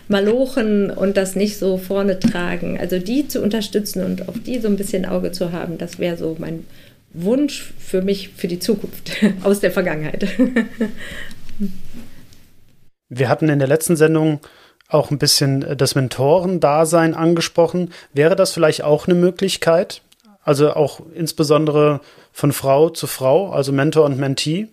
[0.06, 2.78] malochen und das nicht so vorne tragen.
[2.78, 6.16] Also die zu unterstützen und auf die so ein bisschen Auge zu haben, das wäre
[6.16, 6.64] so mein
[7.12, 9.10] Wunsch für mich für die Zukunft
[9.42, 10.26] aus der Vergangenheit.
[13.08, 14.38] Wir hatten in der letzten Sendung
[14.90, 17.92] auch ein bisschen äh, das Mentorendasein angesprochen.
[18.12, 20.02] Wäre das vielleicht auch eine Möglichkeit?
[20.42, 22.00] Also auch insbesondere
[22.32, 24.68] von Frau zu Frau, also Mentor und Mentee?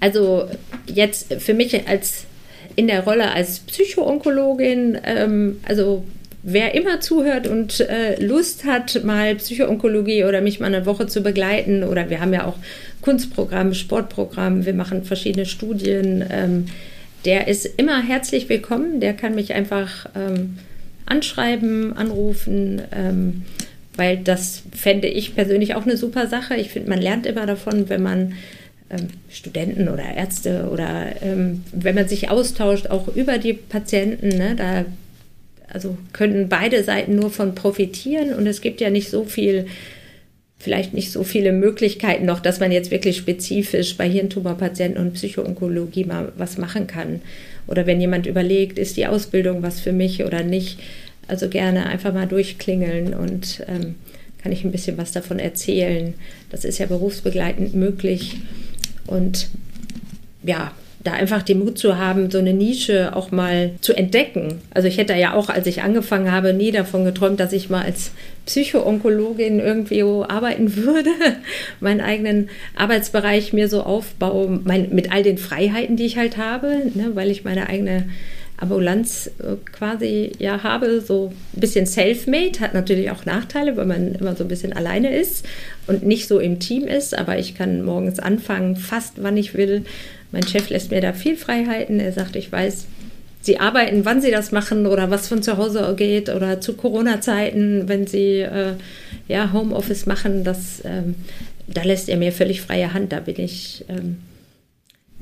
[0.00, 0.48] Also
[0.86, 2.24] jetzt für mich als
[2.76, 6.04] in der Rolle als Psychoonkologin, ähm, also
[6.42, 11.22] wer immer zuhört und äh, Lust hat, mal Psychoonkologie oder mich mal eine Woche zu
[11.22, 12.56] begleiten, oder wir haben ja auch
[13.00, 16.24] Kunstprogramm, Sportprogramm, wir machen verschiedene Studien.
[16.30, 16.66] Ähm,
[17.24, 19.00] der ist immer herzlich willkommen.
[19.00, 20.58] Der kann mich einfach ähm,
[21.06, 23.42] anschreiben, anrufen, ähm,
[23.96, 26.56] weil das fände ich persönlich auch eine super Sache.
[26.56, 28.34] Ich finde, man lernt immer davon, wenn man
[28.90, 34.54] ähm, Studenten oder Ärzte oder ähm, wenn man sich austauscht, auch über die Patienten, ne,
[34.56, 34.84] da
[35.68, 39.66] also können beide Seiten nur von profitieren und es gibt ja nicht so viel
[40.62, 46.04] vielleicht nicht so viele Möglichkeiten noch, dass man jetzt wirklich spezifisch bei Hirntumorpatienten und Psychoonkologie
[46.04, 47.20] mal was machen kann.
[47.66, 50.78] Oder wenn jemand überlegt, ist die Ausbildung was für mich oder nicht.
[51.26, 53.96] Also gerne einfach mal durchklingeln und ähm,
[54.40, 56.14] kann ich ein bisschen was davon erzählen.
[56.50, 58.36] Das ist ja berufsbegleitend möglich.
[59.08, 59.48] Und
[60.44, 60.72] ja,
[61.04, 64.60] da einfach den Mut zu haben, so eine Nische auch mal zu entdecken.
[64.72, 67.82] Also ich hätte ja auch, als ich angefangen habe, nie davon geträumt, dass ich mal
[67.82, 68.12] als
[68.46, 71.10] Psychoonkologin irgendwie arbeiten würde,
[71.80, 76.82] meinen eigenen Arbeitsbereich mir so aufbaue, mein, mit all den Freiheiten, die ich halt habe,
[76.94, 78.04] ne, weil ich meine eigene
[78.62, 84.14] Ambulanz äh, quasi ja habe, so ein bisschen self-made, hat natürlich auch Nachteile, weil man
[84.14, 85.44] immer so ein bisschen alleine ist
[85.88, 89.84] und nicht so im Team ist, aber ich kann morgens anfangen, fast wann ich will.
[90.32, 92.00] Mein Chef lässt mir da viel Freiheiten.
[92.00, 92.86] Er sagt, ich weiß,
[93.42, 97.88] Sie arbeiten, wann Sie das machen oder was von zu Hause geht oder zu Corona-Zeiten,
[97.88, 98.74] wenn Sie äh,
[99.28, 101.16] ja, Homeoffice machen, das, ähm,
[101.66, 103.12] da lässt er mir völlig freie Hand.
[103.12, 104.18] Da bin ich ähm,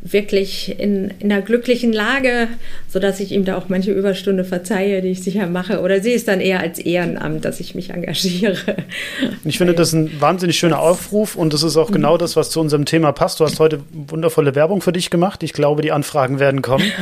[0.03, 2.49] wirklich in, in einer glücklichen Lage,
[2.89, 5.81] sodass ich ihm da auch manche Überstunde verzeihe, die ich sicher mache.
[5.81, 8.57] Oder sehe es dann eher als Ehrenamt, dass ich mich engagiere.
[9.45, 12.61] Ich finde das ein wahnsinnig schöner Aufruf und das ist auch genau das, was zu
[12.61, 13.41] unserem Thema passt.
[13.41, 15.43] Du hast heute wundervolle Werbung für dich gemacht.
[15.43, 16.85] Ich glaube, die Anfragen werden kommen.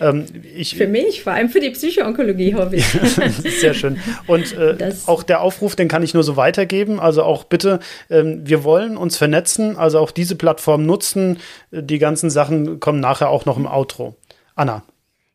[0.00, 0.24] Ähm,
[0.54, 2.86] ich, für mich, vor allem für die Psychoonkologie, hoffe ich.
[3.60, 3.98] Sehr schön.
[4.26, 6.98] Und äh, auch der Aufruf, den kann ich nur so weitergeben.
[6.98, 11.38] Also auch bitte, ähm, wir wollen uns vernetzen, also auch diese Plattform nutzen.
[11.70, 14.16] Die ganzen Sachen kommen nachher auch noch im Outro.
[14.54, 14.82] Anna.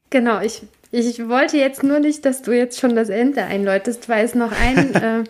[0.09, 0.61] Genau, ich,
[0.91, 4.51] ich wollte jetzt nur nicht, dass du jetzt schon das Ende einläutest, weil es noch
[4.51, 5.23] ein äh,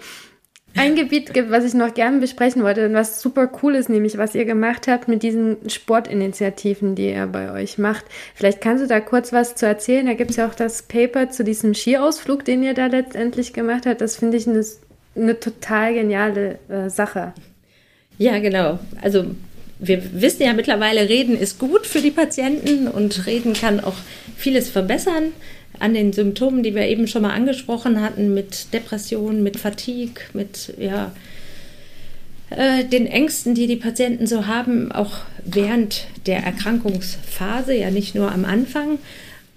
[0.76, 4.18] ein Gebiet gibt, was ich noch gerne besprechen wollte und was super cool ist, nämlich
[4.18, 8.06] was ihr gemacht habt mit diesen Sportinitiativen, die ihr bei euch macht.
[8.36, 10.06] Vielleicht kannst du da kurz was zu erzählen.
[10.06, 13.86] Da gibt es ja auch das Paper zu diesem Skiausflug, den ihr da letztendlich gemacht
[13.86, 14.02] habt.
[14.02, 14.66] Das finde ich eine,
[15.16, 17.34] eine, total geniale äh, Sache.
[18.18, 18.80] Ja, genau.
[19.02, 19.26] Also
[19.80, 23.96] wir wissen ja mittlerweile, Reden ist gut für die Patienten und Reden kann auch
[24.36, 25.32] vieles verbessern
[25.80, 30.74] an den Symptomen, die wir eben schon mal angesprochen hatten, mit Depressionen, mit Fatigue, mit
[30.78, 31.12] ja,
[32.50, 38.32] äh, den Ängsten, die die Patienten so haben, auch während der Erkrankungsphase, ja nicht nur
[38.32, 39.00] am Anfang.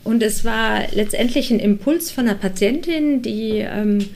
[0.05, 4.09] Und es war letztendlich ein Impuls von einer Patientin, die ähm,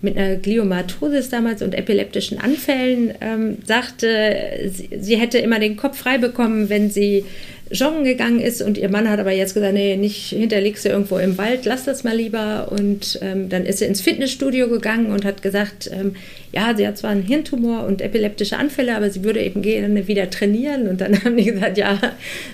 [0.00, 5.98] mit einer Gliomatosis damals und epileptischen Anfällen ähm, sagte, sie, sie, hätte immer den Kopf
[5.98, 7.24] frei bekommen, wenn sie
[7.70, 11.18] joggen gegangen ist und ihr Mann hat aber jetzt gesagt, nee, nicht hinterlegst du irgendwo
[11.18, 12.72] im Wald, lass das mal lieber.
[12.72, 16.16] Und ähm, dann ist sie ins Fitnessstudio gegangen und hat gesagt, ähm,
[16.52, 20.30] ja, sie hat zwar einen Hirntumor und epileptische Anfälle, aber sie würde eben gerne wieder
[20.30, 20.88] trainieren.
[20.88, 21.98] Und dann haben die gesagt, ja,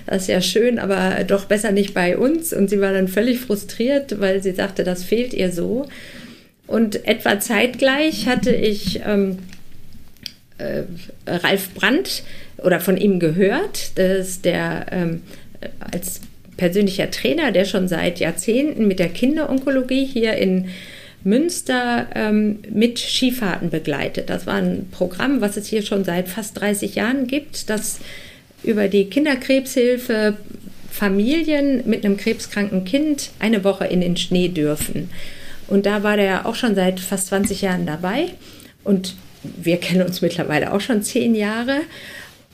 [0.05, 2.51] das ist ja schön, aber doch besser nicht bei uns.
[2.51, 5.87] Und sie war dann völlig frustriert, weil sie sagte, das fehlt ihr so.
[6.67, 9.37] Und etwa zeitgleich hatte ich ähm,
[10.57, 10.83] äh,
[11.27, 12.23] Ralf Brandt
[12.65, 15.21] oder von ihm gehört, dass der ähm,
[15.79, 16.21] als
[16.57, 20.69] persönlicher Trainer, der schon seit Jahrzehnten mit der Kinderonkologie hier in
[21.23, 24.29] Münster ähm, mit Skifahrten begleitet.
[24.29, 27.99] Das war ein Programm, was es hier schon seit fast 30 Jahren gibt, das
[28.63, 30.37] über die Kinderkrebshilfe
[30.89, 35.09] Familien mit einem krebskranken Kind eine Woche in den Schnee dürfen.
[35.67, 38.27] Und da war der auch schon seit fast 20 Jahren dabei.
[38.83, 39.15] Und
[39.57, 41.81] wir kennen uns mittlerweile auch schon zehn Jahre.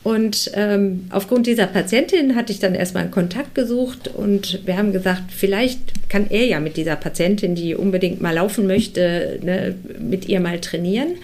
[0.04, 4.94] Und ähm, aufgrund dieser Patientin hatte ich dann erstmal einen Kontakt gesucht und wir haben
[4.94, 10.28] gesagt, vielleicht kann er ja mit dieser Patientin, die unbedingt mal laufen möchte, ne, mit
[10.28, 11.18] ihr mal trainieren.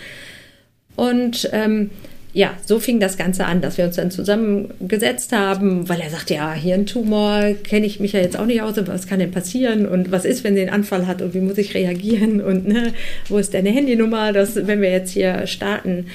[0.96, 1.90] Und ähm,
[2.34, 6.36] ja, so fing das Ganze an, dass wir uns dann zusammengesetzt haben, weil er sagte,
[6.36, 9.32] ja, hier ein Tumor, kenne ich mich ja jetzt auch nicht aus, was kann denn
[9.32, 12.68] passieren und was ist, wenn sie einen Anfall hat und wie muss ich reagieren und
[12.68, 12.94] ne,
[13.28, 16.06] wo ist deine Handynummer, dass, wenn wir jetzt hier starten.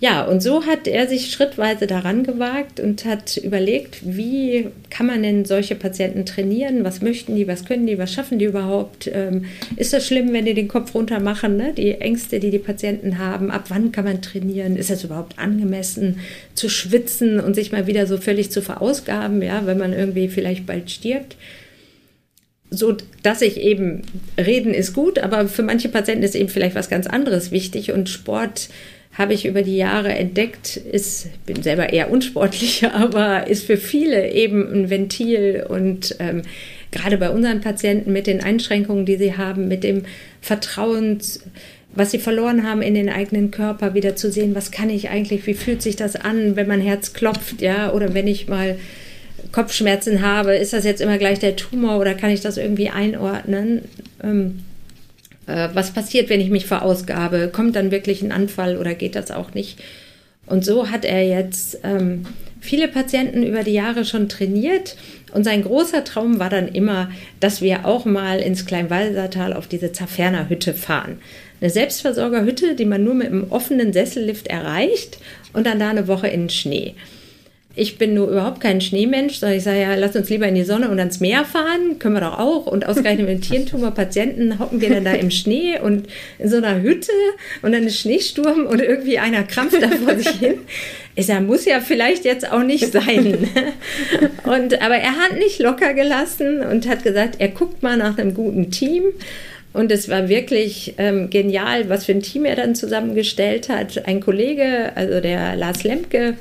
[0.00, 5.24] Ja, und so hat er sich schrittweise daran gewagt und hat überlegt, wie kann man
[5.24, 6.84] denn solche Patienten trainieren?
[6.84, 7.48] Was möchten die?
[7.48, 7.98] Was können die?
[7.98, 9.10] Was schaffen die überhaupt?
[9.12, 11.56] Ähm, ist das schlimm, wenn die den Kopf runter machen?
[11.56, 11.72] Ne?
[11.76, 13.50] Die Ängste, die die Patienten haben.
[13.50, 14.76] Ab wann kann man trainieren?
[14.76, 16.20] Ist das überhaupt angemessen
[16.54, 20.64] zu schwitzen und sich mal wieder so völlig zu verausgaben, ja, wenn man irgendwie vielleicht
[20.64, 21.36] bald stirbt?
[22.70, 24.02] so dass ich eben
[24.36, 28.10] reden ist gut, aber für manche Patienten ist eben vielleicht was ganz anderes wichtig und
[28.10, 28.68] Sport
[29.18, 34.30] habe ich über die Jahre entdeckt, ist, bin selber eher unsportlicher, aber ist für viele
[34.30, 36.42] eben ein Ventil und ähm,
[36.92, 40.04] gerade bei unseren Patienten mit den Einschränkungen, die sie haben, mit dem
[40.40, 41.18] Vertrauen,
[41.94, 45.46] was sie verloren haben in den eigenen Körper, wieder zu sehen, was kann ich eigentlich,
[45.46, 48.78] wie fühlt sich das an, wenn mein Herz klopft, ja, oder wenn ich mal
[49.50, 53.82] Kopfschmerzen habe, ist das jetzt immer gleich der Tumor oder kann ich das irgendwie einordnen?
[54.22, 54.60] Ähm,
[55.48, 57.50] äh, was passiert, wenn ich mich verausgabe?
[57.52, 59.78] Kommt dann wirklich ein Anfall oder geht das auch nicht?
[60.46, 62.24] Und so hat er jetzt ähm,
[62.60, 64.96] viele Patienten über die Jahre schon trainiert.
[65.32, 69.92] Und sein großer Traum war dann immer, dass wir auch mal ins Kleinwalsertal auf diese
[69.92, 71.18] Zaferner Hütte fahren.
[71.60, 75.18] Eine Selbstversorgerhütte, die man nur mit einem offenen Sessellift erreicht
[75.52, 76.94] und dann da eine Woche in den Schnee.
[77.78, 80.64] Ich bin nur überhaupt kein Schneemensch, sondern ich sage ja, lass uns lieber in die
[80.64, 82.66] Sonne und ans Meer fahren, können wir doch auch.
[82.66, 86.08] Und ausgerechnet mit Tierentumor-Patienten hocken wir dann da im Schnee und
[86.40, 87.12] in so einer Hütte
[87.62, 90.54] und dann ist Schneesturm und irgendwie einer krampft da vor sich hin.
[91.14, 93.48] Ich sage, muss ja vielleicht jetzt auch nicht sein.
[94.44, 98.34] und, aber er hat nicht locker gelassen und hat gesagt, er guckt mal nach einem
[98.34, 99.04] guten Team.
[99.72, 104.06] Und es war wirklich ähm, genial, was für ein Team er dann zusammengestellt hat.
[104.06, 106.36] Ein Kollege, also der Lars Lemke,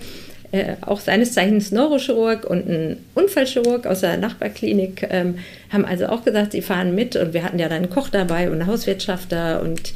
[0.57, 5.39] äh, auch seines Zeichens Neurochirurg und ein Unfallchirurg aus der Nachbarklinik, ähm,
[5.71, 7.15] haben also auch gesagt, sie fahren mit.
[7.15, 9.93] Und wir hatten ja dann einen Koch dabei und einen Hauswirtschafter und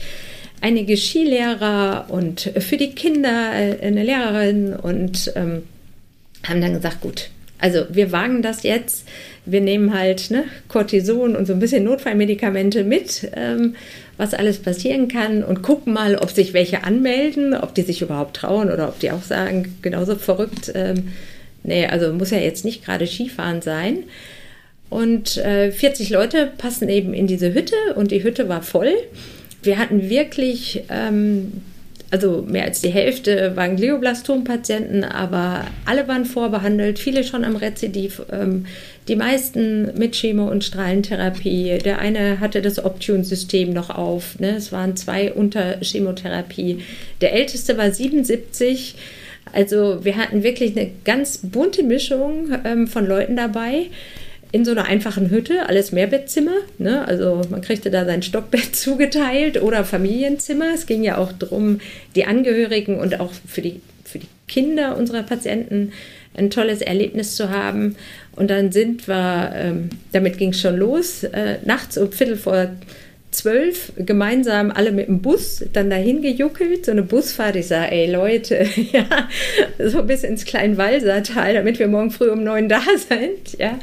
[0.62, 5.64] einige Skilehrer und für die Kinder äh, eine Lehrerin und ähm,
[6.48, 7.30] haben dann gesagt, gut,
[7.62, 9.08] also wir wagen das jetzt.
[9.46, 13.76] Wir nehmen halt ne, Cortison und so ein bisschen Notfallmedikamente mit ähm,
[14.22, 18.36] was alles passieren kann und gucken mal, ob sich welche anmelden, ob die sich überhaupt
[18.36, 21.08] trauen oder ob die auch sagen, genauso verrückt, ähm,
[21.64, 24.04] nee, also muss ja jetzt nicht gerade Skifahren sein.
[24.92, 28.94] Und äh, 40 Leute passen eben in diese Hütte und die Hütte war voll.
[29.64, 31.64] Wir hatten wirklich ähm,
[32.12, 38.22] also mehr als die Hälfte waren Glioblastom-Patienten, aber alle waren vorbehandelt, viele schon am Rezidiv,
[38.32, 38.66] ähm,
[39.08, 41.78] die meisten mit Chemo- und Strahlentherapie.
[41.84, 44.56] Der eine hatte das Optune-System noch auf, ne?
[44.58, 46.80] es waren zwei unter Chemotherapie.
[47.22, 48.96] Der älteste war 77.
[49.54, 53.88] Also wir hatten wirklich eine ganz bunte Mischung ähm, von Leuten dabei
[54.52, 56.56] in so einer einfachen Hütte, alles Mehrbettzimmer.
[56.78, 57.08] Ne?
[57.08, 60.74] Also man kriegte da sein Stockbett zugeteilt oder Familienzimmer.
[60.74, 61.80] Es ging ja auch darum,
[62.16, 65.94] die Angehörigen und auch für die, für die Kinder unserer Patienten
[66.36, 67.96] ein tolles Erlebnis zu haben.
[68.36, 72.70] Und dann sind wir, ähm, damit ging es schon los, äh, nachts um Viertel vor
[73.32, 77.56] zwölf gemeinsam alle mit dem Bus dann dahin gejuckelt, so eine Busfahrt.
[77.56, 79.06] Ich sage, ey Leute, ja,
[79.80, 83.80] so bis ins Kleinwalsertal, damit wir morgen früh um neun da sind, ja.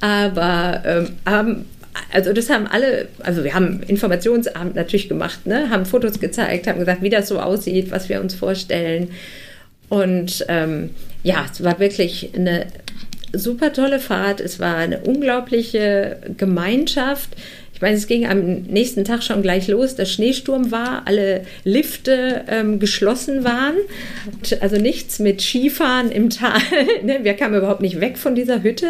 [0.00, 1.64] Aber ähm, haben
[2.10, 5.68] also das haben alle, also wir haben Informationsabend natürlich gemacht, ne?
[5.70, 9.10] haben Fotos gezeigt, haben gesagt, wie das so aussieht, was wir uns vorstellen.
[9.88, 10.90] Und ähm,
[11.22, 12.66] ja, es war wirklich eine
[13.34, 14.40] super tolle Fahrt.
[14.40, 17.30] Es war eine unglaubliche Gemeinschaft
[17.82, 22.78] meine, es ging am nächsten Tag schon gleich los, dass Schneesturm war, alle Lifte ähm,
[22.78, 23.74] geschlossen waren.
[24.60, 26.52] Also nichts mit Skifahren im Tal.
[27.02, 28.86] Ne, wir kamen überhaupt nicht weg von dieser Hütte.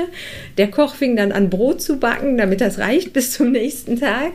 [0.58, 4.32] Der Koch fing dann an, Brot zu backen, damit das reicht bis zum nächsten Tag.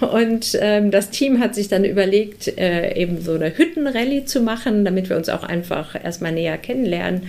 [0.00, 4.84] Und ähm, das Team hat sich dann überlegt, äh, eben so eine Hüttenrallye zu machen,
[4.84, 7.28] damit wir uns auch einfach erstmal näher kennenlernen.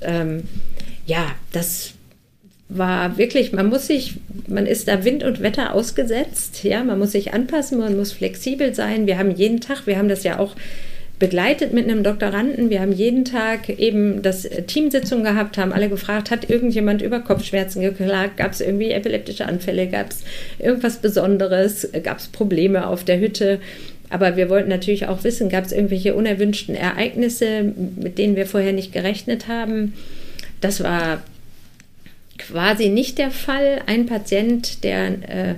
[0.00, 0.44] Ähm,
[1.06, 1.94] ja, das
[2.70, 4.14] war wirklich, man muss sich,
[4.46, 8.74] man ist da Wind und Wetter ausgesetzt, ja, man muss sich anpassen, man muss flexibel
[8.74, 9.06] sein.
[9.06, 10.54] Wir haben jeden Tag, wir haben das ja auch
[11.18, 12.70] begleitet mit einem Doktoranden.
[12.70, 17.82] Wir haben jeden Tag eben das Teamsitzung gehabt, haben alle gefragt, hat irgendjemand über Kopfschmerzen
[17.82, 18.38] geklagt?
[18.38, 19.86] Gab es irgendwie epileptische Anfälle?
[19.86, 20.24] Gab es
[20.58, 21.88] irgendwas Besonderes?
[22.02, 23.60] Gab es Probleme auf der Hütte?
[24.08, 28.72] Aber wir wollten natürlich auch wissen, gab es irgendwelche unerwünschten Ereignisse, mit denen wir vorher
[28.72, 29.92] nicht gerechnet haben?
[30.60, 31.22] Das war
[32.46, 33.82] quasi nicht der Fall.
[33.86, 35.54] Ein Patient, der äh,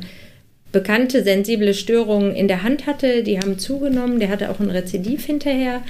[0.73, 5.25] bekannte sensible Störungen in der Hand hatte, die haben zugenommen, der hatte auch ein Rezidiv
[5.27, 5.83] hinterher.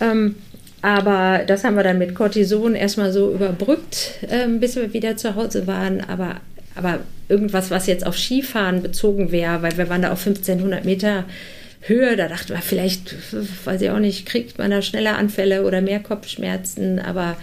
[0.00, 0.36] Ähm,
[0.82, 5.34] aber das haben wir dann mit Cortison erstmal so überbrückt, äh, bis wir wieder zu
[5.34, 6.02] Hause waren.
[6.02, 6.36] Aber,
[6.74, 11.24] aber irgendwas, was jetzt auf Skifahren bezogen wäre, weil wir waren da auf 1500 Meter
[11.80, 13.14] Höhe, da dachten wir vielleicht,
[13.64, 17.36] weiß ich auch nicht, kriegt man da schneller Anfälle oder mehr Kopfschmerzen, aber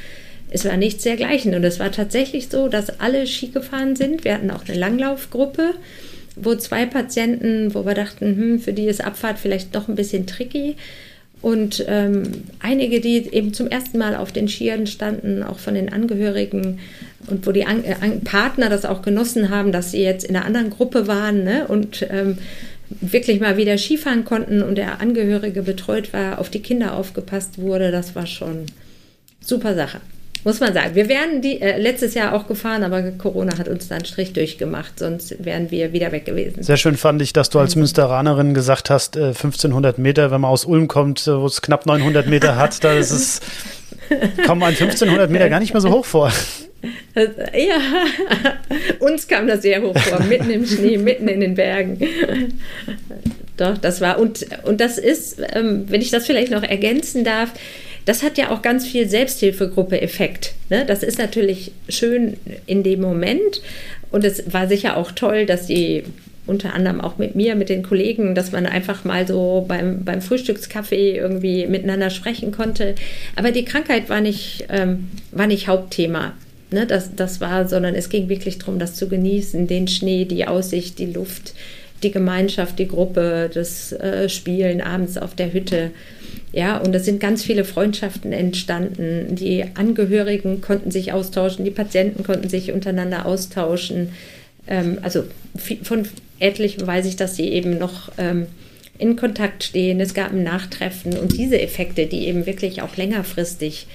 [0.53, 1.55] es war nichts dergleichen.
[1.55, 4.23] Und es war tatsächlich so, dass alle Ski gefahren sind.
[4.23, 5.73] Wir hatten auch eine Langlaufgruppe,
[6.35, 10.27] wo zwei Patienten, wo wir dachten, hm, für die ist Abfahrt vielleicht doch ein bisschen
[10.27, 10.75] tricky.
[11.41, 12.23] Und ähm,
[12.59, 16.79] einige, die eben zum ersten Mal auf den Skiern standen, auch von den Angehörigen
[17.27, 20.45] und wo die An äh, Partner das auch genossen haben, dass sie jetzt in einer
[20.45, 21.67] anderen Gruppe waren ne?
[21.67, 22.37] und ähm,
[22.89, 27.91] wirklich mal wieder Skifahren konnten und der Angehörige betreut war, auf die Kinder aufgepasst wurde,
[27.91, 28.67] das war schon
[29.41, 29.99] super Sache
[30.43, 30.95] muss man sagen.
[30.95, 34.33] Wir wären die, äh, letztes Jahr auch gefahren, aber Corona hat uns da einen Strich
[34.33, 36.63] durchgemacht, sonst wären wir wieder weg gewesen.
[36.63, 37.79] Sehr schön fand ich, dass du als also.
[37.79, 41.85] Münsteranerin gesagt hast, äh, 1500 Meter, wenn man aus Ulm kommt, äh, wo es knapp
[41.85, 43.41] 900 Meter hat, da ist es,
[44.45, 46.31] kommt man 1500 Meter gar nicht mehr so hoch vor.
[47.15, 47.77] Ja,
[48.99, 51.97] uns kam das sehr hoch vor, mitten im Schnee, mitten in den Bergen.
[53.55, 57.51] Doch, das war, und, und das ist, ähm, wenn ich das vielleicht noch ergänzen darf,
[58.05, 60.53] das hat ja auch ganz viel Selbsthilfegruppe-Effekt.
[60.69, 60.85] Ne?
[60.85, 63.61] Das ist natürlich schön in dem Moment
[64.11, 66.03] und es war sicher auch toll, dass die
[66.45, 70.21] unter anderem auch mit mir, mit den Kollegen, dass man einfach mal so beim, beim
[70.21, 72.95] Frühstückskaffee irgendwie miteinander sprechen konnte.
[73.35, 76.33] Aber die Krankheit war nicht, ähm, war nicht Hauptthema.
[76.69, 80.47] Ne, das, das war, sondern es ging wirklich darum, das zu genießen, den Schnee, die
[80.47, 81.53] Aussicht, die Luft,
[82.01, 85.91] die Gemeinschaft, die Gruppe, das äh, Spielen abends auf der Hütte.
[86.51, 89.35] Ja, und es sind ganz viele Freundschaften entstanden.
[89.35, 94.09] Die Angehörigen konnten sich austauschen, die Patienten konnten sich untereinander austauschen.
[94.67, 95.23] Ähm, also
[95.83, 96.07] von
[96.39, 98.47] etlichen weiß ich, dass sie eben noch ähm,
[98.97, 99.99] in Kontakt stehen.
[99.99, 103.87] Es gab ein Nachtreffen und diese Effekte, die eben wirklich auch längerfristig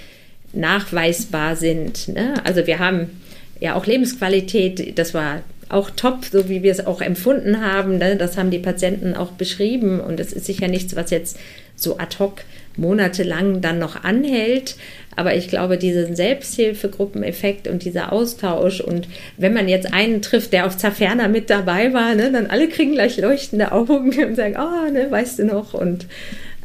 [0.52, 2.08] nachweisbar sind.
[2.08, 2.34] Ne?
[2.44, 3.20] Also wir haben
[3.60, 7.98] ja auch Lebensqualität, das war auch top, so wie wir es auch empfunden haben.
[7.98, 8.16] Ne?
[8.16, 11.38] Das haben die Patienten auch beschrieben und es ist sicher nichts, was jetzt
[11.78, 12.44] so ad hoc
[12.76, 14.76] monatelang dann noch anhält.
[15.16, 20.64] Aber ich glaube, diesen Selbsthilfegruppeneffekt und dieser Austausch und wenn man jetzt einen trifft, der
[20.64, 24.90] auf Zaferna mit dabei war, ne, dann alle kriegen gleich leuchtende Augen und sagen, oh,
[24.92, 25.74] ne, weißt du noch?
[25.74, 26.06] Und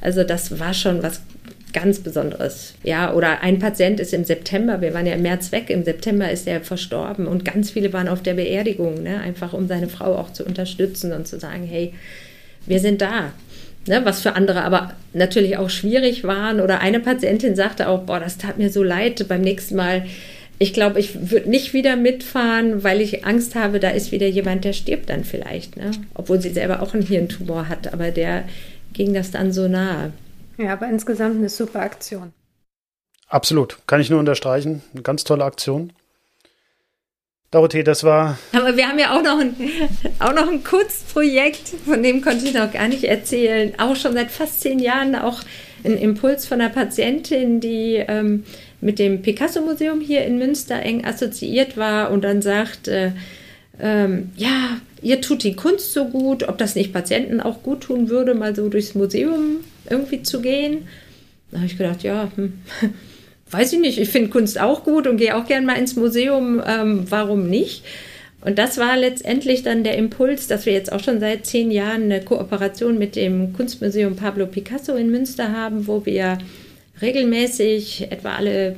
[0.02, 1.22] also das war schon was
[1.74, 2.76] ganz Besonderes.
[2.84, 6.30] Ja, oder ein Patient ist im September, wir waren ja im März weg, im September
[6.30, 10.16] ist er verstorben und ganz viele waren auf der Beerdigung, ne, einfach um seine Frau
[10.16, 11.94] auch zu unterstützen und zu sagen, hey,
[12.68, 13.34] wir sind da.
[13.86, 16.62] Ne, was für andere aber natürlich auch schwierig waren.
[16.62, 20.06] Oder eine Patientin sagte auch, boah, das tat mir so leid beim nächsten Mal.
[20.58, 24.64] Ich glaube, ich würde nicht wieder mitfahren, weil ich Angst habe, da ist wieder jemand,
[24.64, 25.76] der stirbt dann vielleicht.
[25.76, 25.92] Ne?
[26.14, 28.46] Obwohl sie selber auch einen Hirntumor hat, aber der
[28.94, 30.14] ging das dann so nahe.
[30.58, 32.32] Ja, aber insgesamt eine super Aktion.
[33.28, 34.84] Absolut, kann ich nur unterstreichen.
[34.94, 35.92] Eine ganz tolle Aktion.
[37.54, 38.40] Dorothee, das war.
[38.52, 39.56] Aber wir haben ja auch noch ein,
[40.20, 43.74] auch noch ein Kunstprojekt, von dem konnte ich noch gar nicht erzählen.
[43.78, 45.42] Auch schon seit fast zehn Jahren auch
[45.84, 48.44] ein Impuls von einer Patientin, die ähm,
[48.82, 53.12] mit dem Picasso-Museum hier in Münster eng assoziiert war und dann sagt, äh,
[53.80, 58.10] ähm, ja, ihr tut die Kunst so gut, ob das nicht Patienten auch gut tun
[58.10, 59.58] würde, mal so durchs Museum
[59.90, 60.88] irgendwie zu gehen.
[61.52, 62.54] Da habe ich gedacht, ja, hm
[63.52, 66.62] weiß ich nicht, ich finde Kunst auch gut und gehe auch gerne mal ins Museum,
[66.66, 67.84] ähm, warum nicht?
[68.42, 72.04] Und das war letztendlich dann der Impuls, dass wir jetzt auch schon seit zehn Jahren
[72.04, 76.40] eine Kooperation mit dem Kunstmuseum Pablo Picasso in Münster haben, wo wir
[77.02, 78.76] regelmäßig etwa alle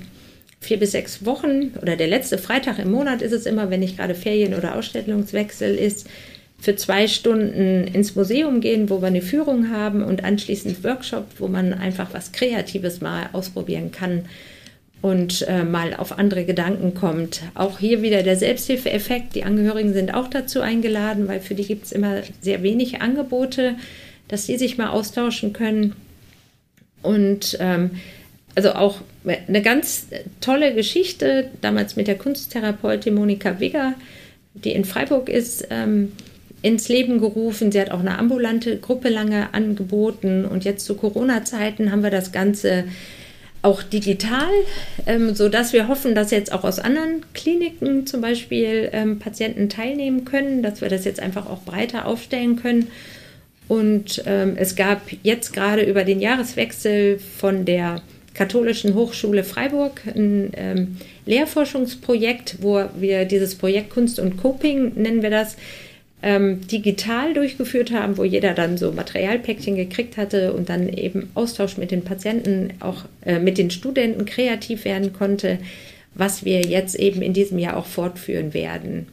[0.59, 3.97] vier bis sechs Wochen oder der letzte Freitag im Monat ist es immer, wenn nicht
[3.97, 6.07] gerade Ferien- oder Ausstellungswechsel ist,
[6.59, 11.47] für zwei Stunden ins Museum gehen, wo wir eine Führung haben und anschließend Workshop, wo
[11.47, 14.25] man einfach was Kreatives mal ausprobieren kann
[15.05, 17.43] und äh, mal auf andere Gedanken kommt.
[17.53, 19.35] Auch hier wieder der Selbsthilfeeffekt.
[19.35, 23.75] Die Angehörigen sind auch dazu eingeladen, weil für die gibt es immer sehr wenig Angebote,
[24.29, 25.95] dass sie sich mal austauschen können.
[27.03, 27.91] Und ähm,
[28.55, 30.07] also auch eine ganz
[30.41, 33.93] tolle Geschichte, damals mit der Kunsttherapeutin Monika Wigger,
[34.55, 36.13] die in Freiburg ist, ähm,
[36.63, 37.71] ins Leben gerufen.
[37.71, 42.31] Sie hat auch eine ambulante Gruppe lange angeboten und jetzt zu Corona-Zeiten haben wir das
[42.31, 42.85] Ganze
[43.65, 44.51] auch digital,
[45.07, 50.23] ähm, sodass wir hoffen, dass jetzt auch aus anderen Kliniken zum Beispiel ähm, Patienten teilnehmen
[50.23, 52.87] können, dass wir das jetzt einfach auch breiter aufstellen können.
[53.67, 58.01] Und ähm, es gab jetzt gerade über den Jahreswechsel von der
[58.35, 65.31] Katholischen Hochschule Freiburg ein ähm, Lehrforschungsprojekt, wo wir dieses Projekt Kunst und Coping nennen wir
[65.31, 65.55] das,
[66.25, 71.77] ähm, digital durchgeführt haben, wo jeder dann so Materialpäckchen gekriegt hatte und dann eben Austausch
[71.77, 75.59] mit den Patienten, auch äh, mit den Studenten kreativ werden konnte,
[76.15, 79.07] was wir jetzt eben in diesem Jahr auch fortführen werden.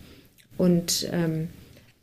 [0.57, 1.49] Und ähm,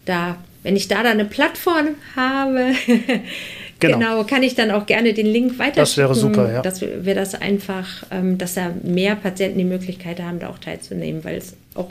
[0.06, 2.74] da, wenn ich da dann eine Plattform habe,
[3.80, 3.98] Genau.
[3.98, 4.24] genau.
[4.26, 6.62] kann ich dann auch gerne den Link weiter Das wäre super, ja.
[6.62, 10.60] Dass wir, wir das einfach, ähm, dass da mehr Patienten die Möglichkeit haben, da auch
[10.60, 11.90] teilzunehmen, weil es auch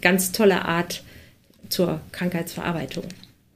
[0.00, 1.02] ganz tolle Art
[1.72, 3.04] zur Krankheitsverarbeitung.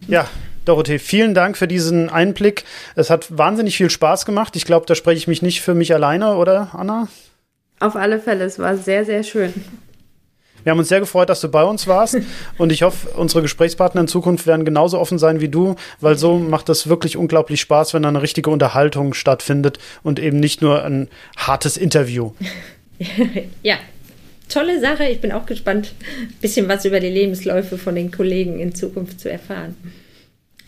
[0.08, 0.28] Ja,
[0.64, 2.64] Dorothee, vielen Dank für diesen Einblick.
[2.94, 4.56] Es hat wahnsinnig viel Spaß gemacht.
[4.56, 7.08] Ich glaube, da spreche ich mich nicht für mich alleine, oder Anna?
[7.80, 9.52] Auf alle Fälle, es war sehr, sehr schön.
[10.64, 12.18] Wir haben uns sehr gefreut, dass du bei uns warst
[12.58, 16.38] und ich hoffe, unsere Gesprächspartner in Zukunft werden genauso offen sein wie du, weil so
[16.38, 20.84] macht es wirklich unglaublich Spaß, wenn da eine richtige Unterhaltung stattfindet und eben nicht nur
[20.84, 22.32] ein hartes Interview.
[23.62, 23.76] ja,
[24.48, 25.04] tolle Sache.
[25.04, 29.20] Ich bin auch gespannt, ein bisschen was über die Lebensläufe von den Kollegen in Zukunft
[29.20, 29.76] zu erfahren.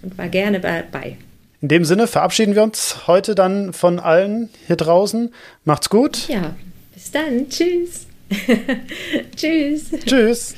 [0.03, 1.17] Und war gerne dabei.
[1.61, 5.33] In dem Sinne verabschieden wir uns heute dann von allen hier draußen.
[5.65, 6.29] Macht's gut.
[6.29, 6.55] Ja,
[6.95, 7.49] bis dann.
[7.49, 8.07] Tschüss.
[9.37, 9.91] Tschüss.
[10.07, 10.55] Tschüss.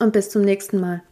[0.00, 1.02] Und bis zum nächsten Mal.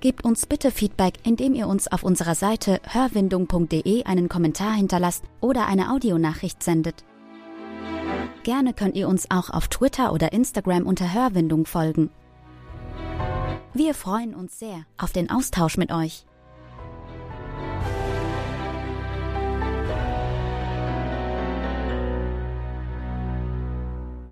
[0.00, 5.66] Gebt uns bitte Feedback, indem ihr uns auf unserer Seite hörwindung.de einen Kommentar hinterlasst oder
[5.66, 7.04] eine Audionachricht sendet.
[8.42, 12.10] Gerne könnt ihr uns auch auf Twitter oder Instagram unter Hörwindung folgen.
[13.72, 16.26] Wir freuen uns sehr auf den Austausch mit euch.